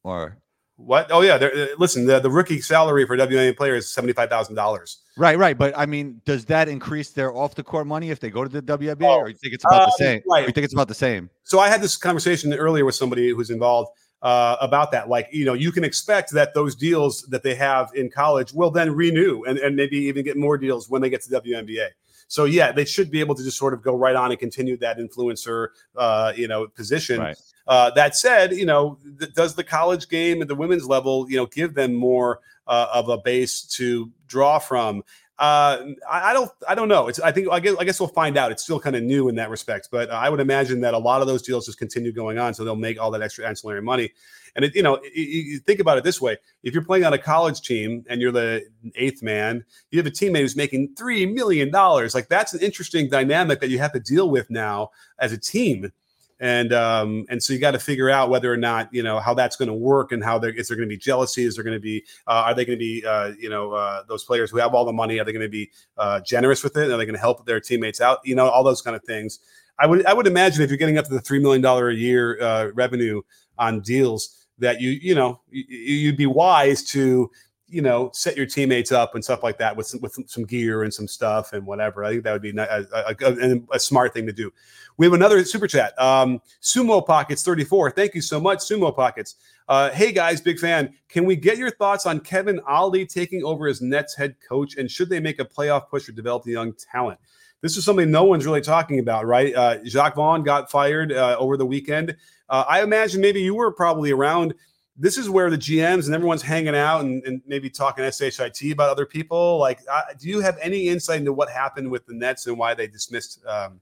[0.03, 0.37] or
[0.77, 1.11] what?
[1.13, 4.57] Oh yeah, uh, listen, the, the rookie salary for WNBA player is seventy five thousand
[4.57, 4.99] dollars.
[5.17, 5.57] Right, right.
[5.57, 8.49] But I mean, does that increase their off the court money if they go to
[8.49, 10.23] the WNBA, oh, or you think it's about uh, the same?
[10.29, 10.45] Right.
[10.45, 11.31] Or you think it's about the same?
[11.45, 13.91] So I had this conversation earlier with somebody who's involved
[14.23, 15.09] uh, about that.
[15.09, 18.71] Like, you know, you can expect that those deals that they have in college will
[18.71, 21.89] then renew and, and maybe even get more deals when they get to WNBA.
[22.29, 24.77] So yeah, they should be able to just sort of go right on and continue
[24.79, 27.21] that influencer, uh, you know, position.
[27.21, 27.37] Right.
[27.67, 31.37] Uh, that said, you know, th- does the college game at the women's level, you
[31.37, 35.03] know, give them more uh, of a base to draw from?
[35.39, 37.09] Uh, I, don't, I don't know.
[37.09, 38.51] It's, I think, I guess, I guess we'll find out.
[38.51, 41.21] It's still kind of new in that respect, but I would imagine that a lot
[41.21, 44.13] of those deals just continue going on, so they'll make all that extra ancillary money.
[44.55, 47.19] And it, you know, you think about it this way: if you're playing on a
[47.19, 51.71] college team and you're the eighth man, you have a teammate who's making three million
[51.71, 52.15] dollars.
[52.15, 55.93] Like that's an interesting dynamic that you have to deal with now as a team
[56.41, 59.35] and um, and so you got to figure out whether or not you know how
[59.35, 61.45] that's going to work and how there is there going to be jealousy?
[61.45, 64.03] Is there going to be uh, are they going to be uh, you know uh,
[64.09, 66.77] those players who have all the money are they going to be uh, generous with
[66.77, 66.91] it?
[66.91, 68.19] Are they going to help their teammates out?
[68.25, 69.39] You know all those kind of things.
[69.79, 71.95] I would I would imagine if you're getting up to the three million dollar a
[71.95, 73.23] year uh, revenue
[73.59, 77.31] on deals that you you know you'd be wise to
[77.69, 80.85] you know, set your teammates up and stuff like that with some, with some gear
[80.85, 82.05] and some stuff and whatever.
[82.05, 84.53] I think that would be a, a, a, a smart thing to do.
[84.99, 86.01] We have another super chat.
[86.01, 87.91] Um, Sumo Pockets 34.
[87.91, 89.35] Thank you so much, Sumo Pockets.
[89.69, 90.95] Uh, hey guys, big fan.
[91.09, 94.91] Can we get your thoughts on Kevin Ollie taking over as Nets head coach and
[94.91, 97.19] should they make a playoff push or develop the young talent?
[97.63, 99.55] This is something no one's really talking about, right?
[99.55, 102.17] Uh, Jacque Vaughn got fired uh, over the weekend.
[102.49, 104.55] Uh, I imagine maybe you were probably around
[104.99, 108.91] this is where the GMs and everyone's hanging out and, and maybe talking SHIT about
[108.91, 109.59] other people.
[109.59, 109.81] Like,
[110.19, 113.45] do you have any insight into what happened with the Nets and why they dismissed
[113.47, 113.81] um,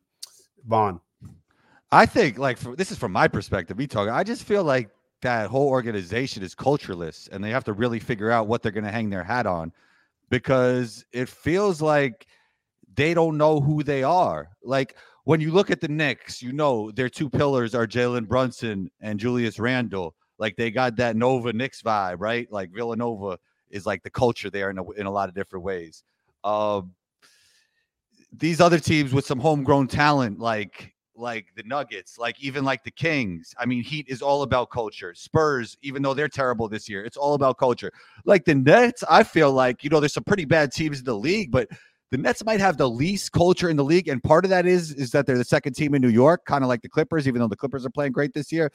[0.66, 1.00] Vaughn?
[1.92, 3.76] I think, like, for, this is from my perspective.
[3.76, 4.08] We talk.
[4.08, 4.90] I just feel like
[5.22, 8.84] that whole organization is cultureless, and they have to really figure out what they're going
[8.84, 9.72] to hang their hat on,
[10.30, 12.26] because it feels like
[12.96, 14.48] they don't know who they are.
[14.62, 18.90] Like when you look at the Knicks, you know their two pillars are Jalen Brunson
[19.00, 22.46] and Julius Randle like they got that Nova Knicks vibe, right?
[22.52, 23.38] Like Villanova
[23.70, 26.04] is like the culture there in a, in a lot of different ways.
[26.44, 26.92] Um,
[28.30, 32.90] these other teams with some homegrown talent, like like the Nuggets, like even like the
[32.90, 33.54] Kings.
[33.58, 35.14] I mean, Heat is all about culture.
[35.14, 37.90] Spurs, even though they're terrible this year, it's all about culture.
[38.26, 41.16] Like the Nets, I feel like you know there's some pretty bad teams in the
[41.16, 41.68] league, but
[42.10, 44.92] the Nets might have the least culture in the league, and part of that is
[44.92, 47.40] is that they're the second team in New York, kind of like the Clippers, even
[47.40, 48.70] though the Clippers are playing great this year.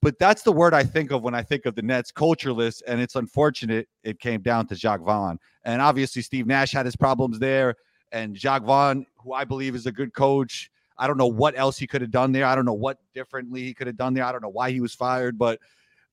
[0.00, 2.82] But that's the word I think of when I think of the Nets cultureless.
[2.82, 5.38] And it's unfortunate it came down to Jacque Vaughn.
[5.64, 7.74] And obviously, Steve Nash had his problems there.
[8.12, 11.78] And Jacque Vaughn, who I believe is a good coach, I don't know what else
[11.78, 12.44] he could have done there.
[12.44, 14.24] I don't know what differently he could have done there.
[14.24, 15.60] I don't know why he was fired, but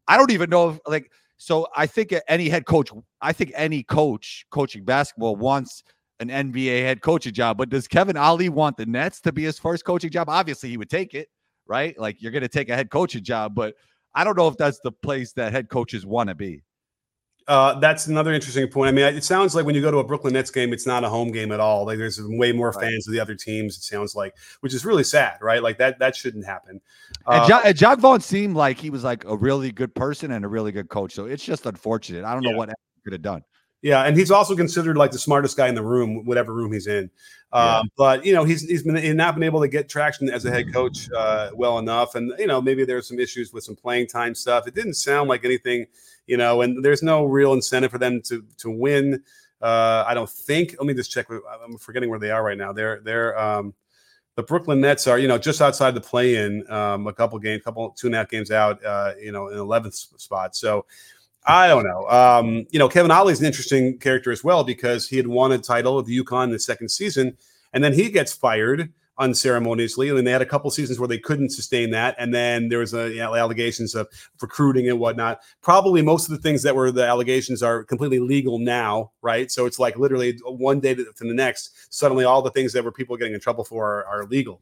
[0.07, 3.83] I don't even know if, like, so I think any head coach, I think any
[3.83, 5.83] coach coaching basketball wants
[6.19, 7.57] an NBA head coaching job.
[7.57, 10.29] But does Kevin Ollie want the Nets to be his first coaching job?
[10.29, 11.29] Obviously, he would take it
[11.67, 11.97] right?
[11.99, 13.75] Like you're going to take a head coaching job, but
[14.13, 16.63] I don't know if that's the place that head coaches want to be.
[17.47, 18.89] Uh, that's another interesting point.
[18.89, 21.03] I mean, it sounds like when you go to a Brooklyn Nets game, it's not
[21.03, 21.85] a home game at all.
[21.85, 22.85] Like there's way more right.
[22.85, 23.77] fans of the other teams.
[23.77, 25.61] It sounds like, which is really sad, right?
[25.61, 26.81] Like that that shouldn't happen.
[27.27, 30.31] Uh, and, jo- and Jacque Vaughn seemed like he was like a really good person
[30.31, 31.13] and a really good coach.
[31.13, 32.25] So it's just unfortunate.
[32.25, 32.51] I don't yeah.
[32.51, 32.69] know what
[33.03, 33.43] could have done.
[33.85, 36.87] Yeah, and he's also considered like the smartest guy in the room, whatever room he's
[36.87, 37.11] in.
[37.53, 37.77] Yeah.
[37.77, 40.43] Um, but you know, he's he's been he's not been able to get traction as
[40.43, 43.75] a head coach uh, well enough, and you know, maybe there's some issues with some
[43.75, 44.65] playing time stuff.
[44.65, 45.85] It didn't sound like anything,
[46.25, 49.21] you know, and there's no real incentive for them to to win.
[49.61, 50.73] Uh, I don't think.
[50.79, 51.27] Let me just check.
[51.29, 52.73] I'm forgetting where they are right now.
[52.73, 53.75] They're they're um,
[54.35, 57.63] the Brooklyn Nets are, you know, just outside the play-in, um, a couple games, a
[57.63, 60.55] couple two and a half games out, uh, you know, in 11th spot.
[60.55, 60.85] So
[61.47, 62.07] I don't know.
[62.09, 65.51] Um, you know, Kevin Ollie is an interesting character as well because he had won
[65.51, 67.37] a title with UConn in the second season,
[67.73, 70.09] and then he gets fired unceremoniously.
[70.09, 72.15] And then they had a couple seasons where they couldn't sustain that.
[72.17, 74.07] And then there was a, you know, allegations of
[74.41, 75.39] recruiting and whatnot.
[75.61, 79.51] Probably most of the things that were the allegations are completely legal now, right?
[79.51, 82.83] So it's like literally one day to, to the next, suddenly all the things that
[82.83, 84.61] were people getting in trouble for are, are legal.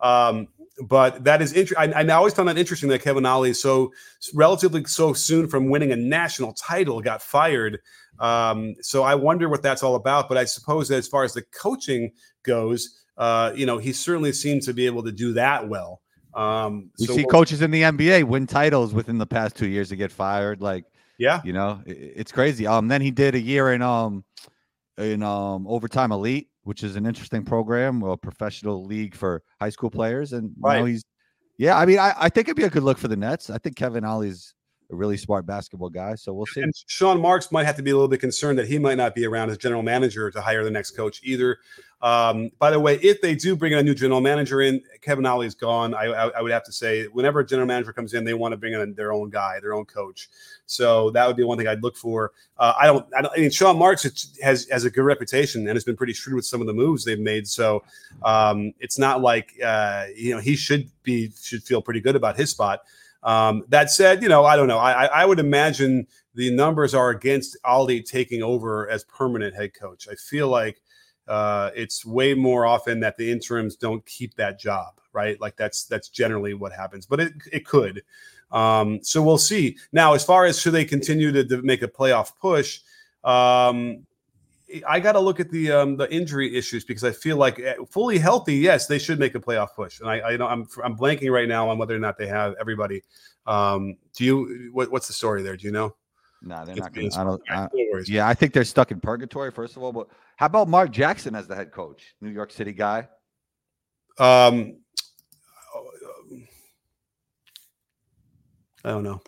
[0.00, 0.48] Um,
[0.82, 1.94] but that is interesting.
[1.94, 3.92] I, I always found that interesting that Kevin Ollie so
[4.34, 7.80] relatively so soon from winning a national title got fired.
[8.18, 10.28] Um, so I wonder what that's all about.
[10.28, 12.12] But I suppose that as far as the coaching
[12.42, 16.00] goes, uh, you know, he certainly seems to be able to do that well.
[16.34, 19.90] Um, we so see coaches in the NBA win titles within the past two years
[19.90, 20.60] to get fired.
[20.60, 20.84] Like,
[21.18, 22.66] yeah, you know, it, it's crazy.
[22.66, 24.24] Um, then he did a year in um
[24.98, 29.90] in um overtime elite, which is an interesting program, a professional league for high school
[29.90, 30.80] players, and right.
[30.80, 31.04] know, he's
[31.58, 31.78] yeah.
[31.78, 33.48] I mean, I, I think it'd be a good look for the Nets.
[33.50, 34.54] I think Kevin Ollie's
[34.90, 36.14] a really smart basketball guy.
[36.14, 36.62] So we'll see.
[36.62, 39.14] And Sean Marks might have to be a little bit concerned that he might not
[39.14, 41.58] be around as general manager to hire the next coach either.
[42.02, 45.46] Um, by the way, if they do bring a new general manager in, Kevin Ollie
[45.46, 45.94] is gone.
[45.94, 48.52] I, I, I, would have to say, whenever a general manager comes in, they want
[48.52, 50.28] to bring in their own guy, their own coach.
[50.66, 52.32] So that would be one thing I'd look for.
[52.58, 53.06] Uh, I don't.
[53.16, 53.32] I don't.
[53.34, 54.02] I mean, Sean Marks
[54.42, 57.04] has has a good reputation and has been pretty shrewd with some of the moves
[57.04, 57.48] they've made.
[57.48, 57.82] So
[58.22, 62.36] um, it's not like uh, you know he should be should feel pretty good about
[62.36, 62.80] his spot.
[63.24, 64.78] Um, that said, you know, I don't know.
[64.78, 70.06] I, I would imagine the numbers are against Ollie taking over as permanent head coach.
[70.10, 70.82] I feel like
[71.26, 75.40] uh, it's way more often that the interims don't keep that job, right?
[75.40, 78.02] Like that's that's generally what happens, but it it could.
[78.52, 79.78] Um, so we'll see.
[79.92, 82.80] Now, as far as should they continue to, to make a playoff push,
[83.24, 84.06] um,
[84.86, 87.74] I got to look at the um, the injury issues because I feel like eh,
[87.90, 90.00] fully healthy, yes, they should make a playoff push.
[90.00, 92.54] And I, I know I'm I'm blanking right now on whether or not they have
[92.60, 93.02] everybody.
[93.46, 95.56] Um, do you what, what's the story there?
[95.56, 95.94] Do you know?
[96.42, 97.12] No, nah, they're it's, not going.
[97.14, 97.42] I don't.
[97.50, 97.68] I,
[98.06, 99.50] yeah, I think they're stuck in purgatory.
[99.50, 102.72] First of all, but how about Mark Jackson as the head coach, New York City
[102.72, 103.08] guy?
[104.18, 104.76] Um,
[108.84, 109.20] I don't know.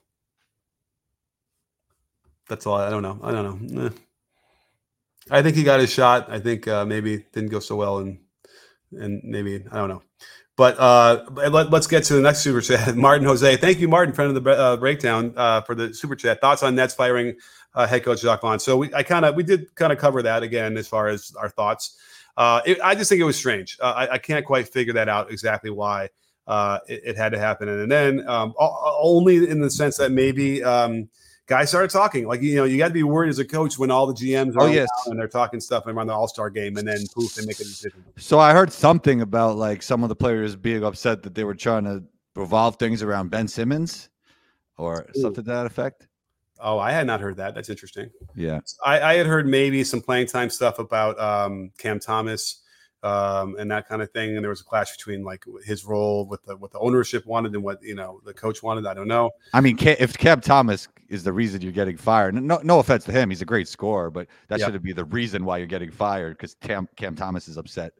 [2.48, 2.76] That's all.
[2.76, 3.18] I don't know.
[3.22, 3.86] I don't know.
[3.86, 3.90] Eh.
[5.30, 6.30] I think he got his shot.
[6.30, 8.18] I think uh, maybe didn't go so well, and
[8.92, 10.02] and maybe I don't know.
[10.56, 12.96] But uh, let, us get to the next super chat.
[12.96, 16.40] Martin Jose, thank you, Martin, friend of the uh, breakdown, uh, for the super chat.
[16.40, 17.36] Thoughts on Nets firing
[17.74, 18.58] uh, head coach Jacque Vaughn?
[18.58, 21.34] So we, I kind of, we did kind of cover that again as far as
[21.38, 21.98] our thoughts.
[22.38, 23.76] Uh, it, I just think it was strange.
[23.82, 26.04] I, I, can't quite figure that out exactly why
[26.86, 30.64] it, it, had to happen, and, and then um, only in the sense that maybe.
[30.64, 31.08] Um,
[31.46, 32.26] guys started talking.
[32.26, 34.56] Like, you know, you got to be worried as a coach when all the GMs
[34.56, 34.88] are oh, yes.
[35.06, 37.64] and they're talking stuff around the All Star game, and then poof, they make a
[37.64, 38.04] decision.
[38.16, 41.54] So I heard something about like some of the players being upset that they were
[41.54, 44.10] trying to revolve things around Ben Simmons
[44.76, 45.20] or Ooh.
[45.20, 46.06] something to that effect.
[46.58, 47.54] Oh, I had not heard that.
[47.54, 48.10] That's interesting.
[48.34, 52.62] Yeah, I, I had heard maybe some playing time stuff about um, Cam Thomas
[53.06, 54.34] um, and that kind of thing.
[54.34, 57.54] And there was a clash between like his role with the what the ownership wanted
[57.54, 58.86] and what you know the coach wanted.
[58.86, 59.30] I don't know.
[59.52, 63.12] I mean, if Cam Thomas is the reason you're getting fired, no no offense to
[63.12, 64.66] him, he's a great scorer, but that yep.
[64.66, 67.92] shouldn't be the reason why you're getting fired because Cam Cam Thomas is upset.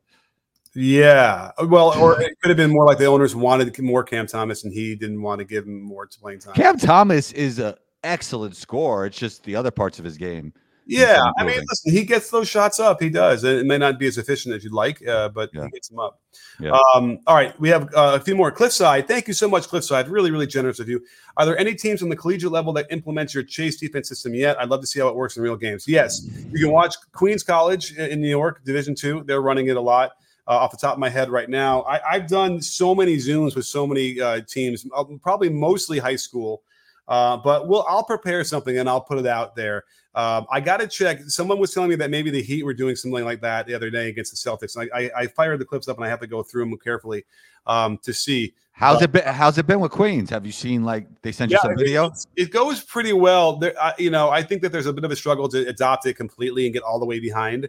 [0.75, 4.65] Yeah, well, or it could have been more like the owners wanted more Cam Thomas
[4.65, 6.55] and he didn't want to give him more playing time.
[6.55, 9.07] Cam Thomas is a excellent scorer.
[9.07, 10.53] It's just the other parts of his game
[10.87, 13.03] yeah, I mean, listen, he gets those shots up.
[13.03, 13.43] He does.
[13.43, 15.65] It may not be as efficient as you'd like, uh, but yeah.
[15.65, 16.21] he gets them up.
[16.61, 16.79] Yeah.
[16.95, 18.53] Um, all right, we have uh, a few more.
[18.53, 20.09] Cliffside, thank you so much, Cliffside.
[20.09, 21.05] Really, really generous of you.
[21.37, 24.61] Are there any teams on the collegiate level that implement your chase defense system yet?
[24.61, 25.89] I'd love to see how it works in real games.
[25.89, 29.25] Yes, you can watch Queens College in New York, Division Two.
[29.25, 30.13] They're running it a lot.
[30.49, 33.57] Uh, off the top of my head right now, I, have done so many zooms
[33.57, 36.63] with so many uh, teams, uh, probably mostly high school.
[37.09, 39.85] Uh, but we'll I'll prepare something and I'll put it out there.
[40.15, 41.21] Um, I got to check.
[41.29, 43.91] Someone was telling me that maybe the Heat were doing something like that the other
[43.91, 44.77] day against the Celtics.
[44.77, 46.79] And I, I, I fired the clips up and I have to go through them
[46.79, 47.25] carefully
[47.67, 48.55] um, to see.
[48.73, 49.25] How's uh, it been?
[49.25, 50.31] How's it been with Queens?
[50.31, 52.13] Have you seen like they sent you yeah, some video?
[52.35, 53.57] It, goes pretty well.
[53.57, 56.07] There, uh, you know, I think that there's a bit of a struggle to adopt
[56.07, 57.69] it completely and get all the way behind.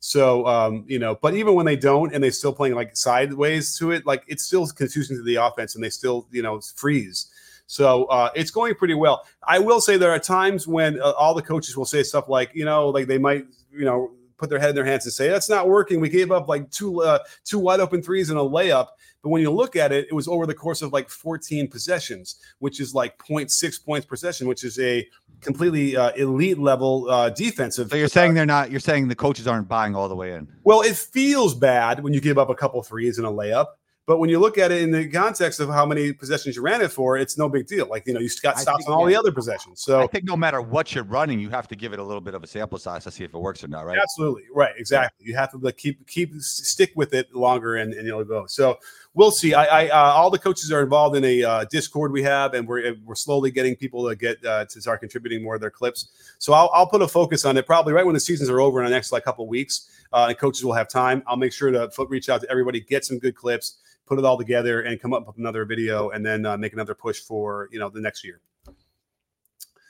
[0.00, 3.78] So, um, you know, but even when they don't and they're still playing like sideways
[3.78, 7.28] to it, like it's still confusing to the offense and they still, you know, freeze.
[7.66, 9.26] So uh, it's going pretty well.
[9.46, 12.50] I will say there are times when uh, all the coaches will say stuff like,
[12.54, 15.28] you know, like they might, you know, put their head in their hands and say
[15.28, 16.00] that's not working.
[16.00, 18.88] We gave up like two uh, two wide open threes and a layup.
[19.22, 22.36] But when you look at it, it was over the course of like 14 possessions,
[22.58, 25.08] which is like 0.6 points per possession, which is a
[25.40, 27.88] completely uh, elite level uh, defensive.
[27.88, 28.70] So you're saying they're not.
[28.70, 30.46] You're saying the coaches aren't buying all the way in.
[30.64, 33.68] Well, it feels bad when you give up a couple threes and a layup
[34.06, 36.82] But when you look at it in the context of how many possessions you ran
[36.82, 37.86] it for, it's no big deal.
[37.88, 39.14] Like you know, you got stops on all yeah.
[39.14, 39.80] the other possessions.
[39.80, 42.20] So I think no matter what you're running, you have to give it a little
[42.20, 43.98] bit of a sample size to see if it works or not, right?
[43.98, 45.26] Absolutely, right, exactly.
[45.26, 48.44] You have to like, keep keep stick with it longer, and, and you'll go.
[48.44, 48.78] So
[49.14, 49.54] we'll see.
[49.54, 52.68] I, I uh, all the coaches are involved in a uh, Discord we have, and
[52.68, 56.08] we're we're slowly getting people to get uh, to start contributing more of their clips.
[56.38, 58.80] So I'll, I'll put a focus on it probably right when the seasons are over
[58.80, 61.22] in the next like couple weeks, uh, and coaches will have time.
[61.26, 64.38] I'll make sure to reach out to everybody, get some good clips put it all
[64.38, 67.78] together and come up with another video and then uh, make another push for you
[67.78, 68.40] know the next year.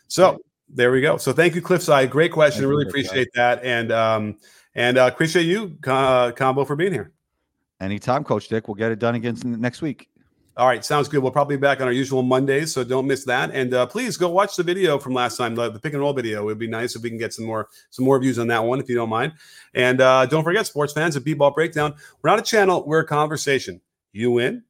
[0.09, 1.17] So there we go.
[1.17, 2.11] So thank you cliffside.
[2.11, 2.63] Great question.
[2.63, 3.63] Thank really appreciate that.
[3.65, 4.37] And um
[4.75, 7.13] and uh, appreciate you uh, combo for being here.
[7.81, 8.69] Anytime Coach Nick.
[8.69, 10.09] We'll get it done again next week.
[10.57, 11.21] All right, sounds good.
[11.21, 13.51] We'll probably be back on our usual Mondays, so don't miss that.
[13.53, 16.13] And uh, please go watch the video from last time, the, the, pick and roll
[16.13, 16.43] video.
[16.43, 18.63] It would be nice if we can get some more some more views on that
[18.63, 19.33] one, if you don't mind.
[19.75, 23.07] And uh, don't forget, sports fans, at B-Ball Breakdown, we're not a channel, we're a
[23.07, 23.81] conversation.
[24.17, 24.63] You in?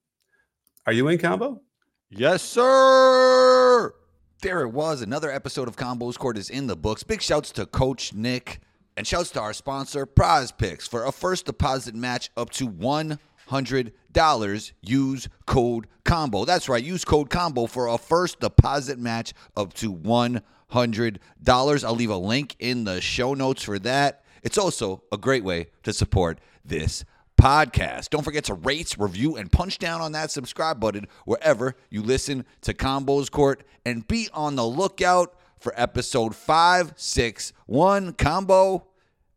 [0.87, 1.61] Are you in combo?
[2.09, 3.95] Yes, sir.
[4.41, 5.03] There it was.
[5.03, 7.03] Another episode of Combos Court is in the books.
[7.03, 8.61] Big shouts to Coach Nick
[8.97, 14.73] and shouts to our sponsor, PrizePicks, for a first deposit match up to $100.
[14.81, 16.47] Use code COMBO.
[16.47, 16.83] That's right.
[16.83, 21.85] Use code COMBO for a first deposit match up to $100.
[21.85, 24.25] I'll leave a link in the show notes for that.
[24.43, 27.05] It's also a great way to support this
[27.37, 28.11] podcast.
[28.11, 32.45] Don't forget to rate, review, and punch down on that subscribe button wherever you listen
[32.63, 33.63] to Combos Court.
[33.85, 38.87] And be on the lookout for episode 561 Combo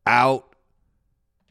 [0.05, 0.46] out.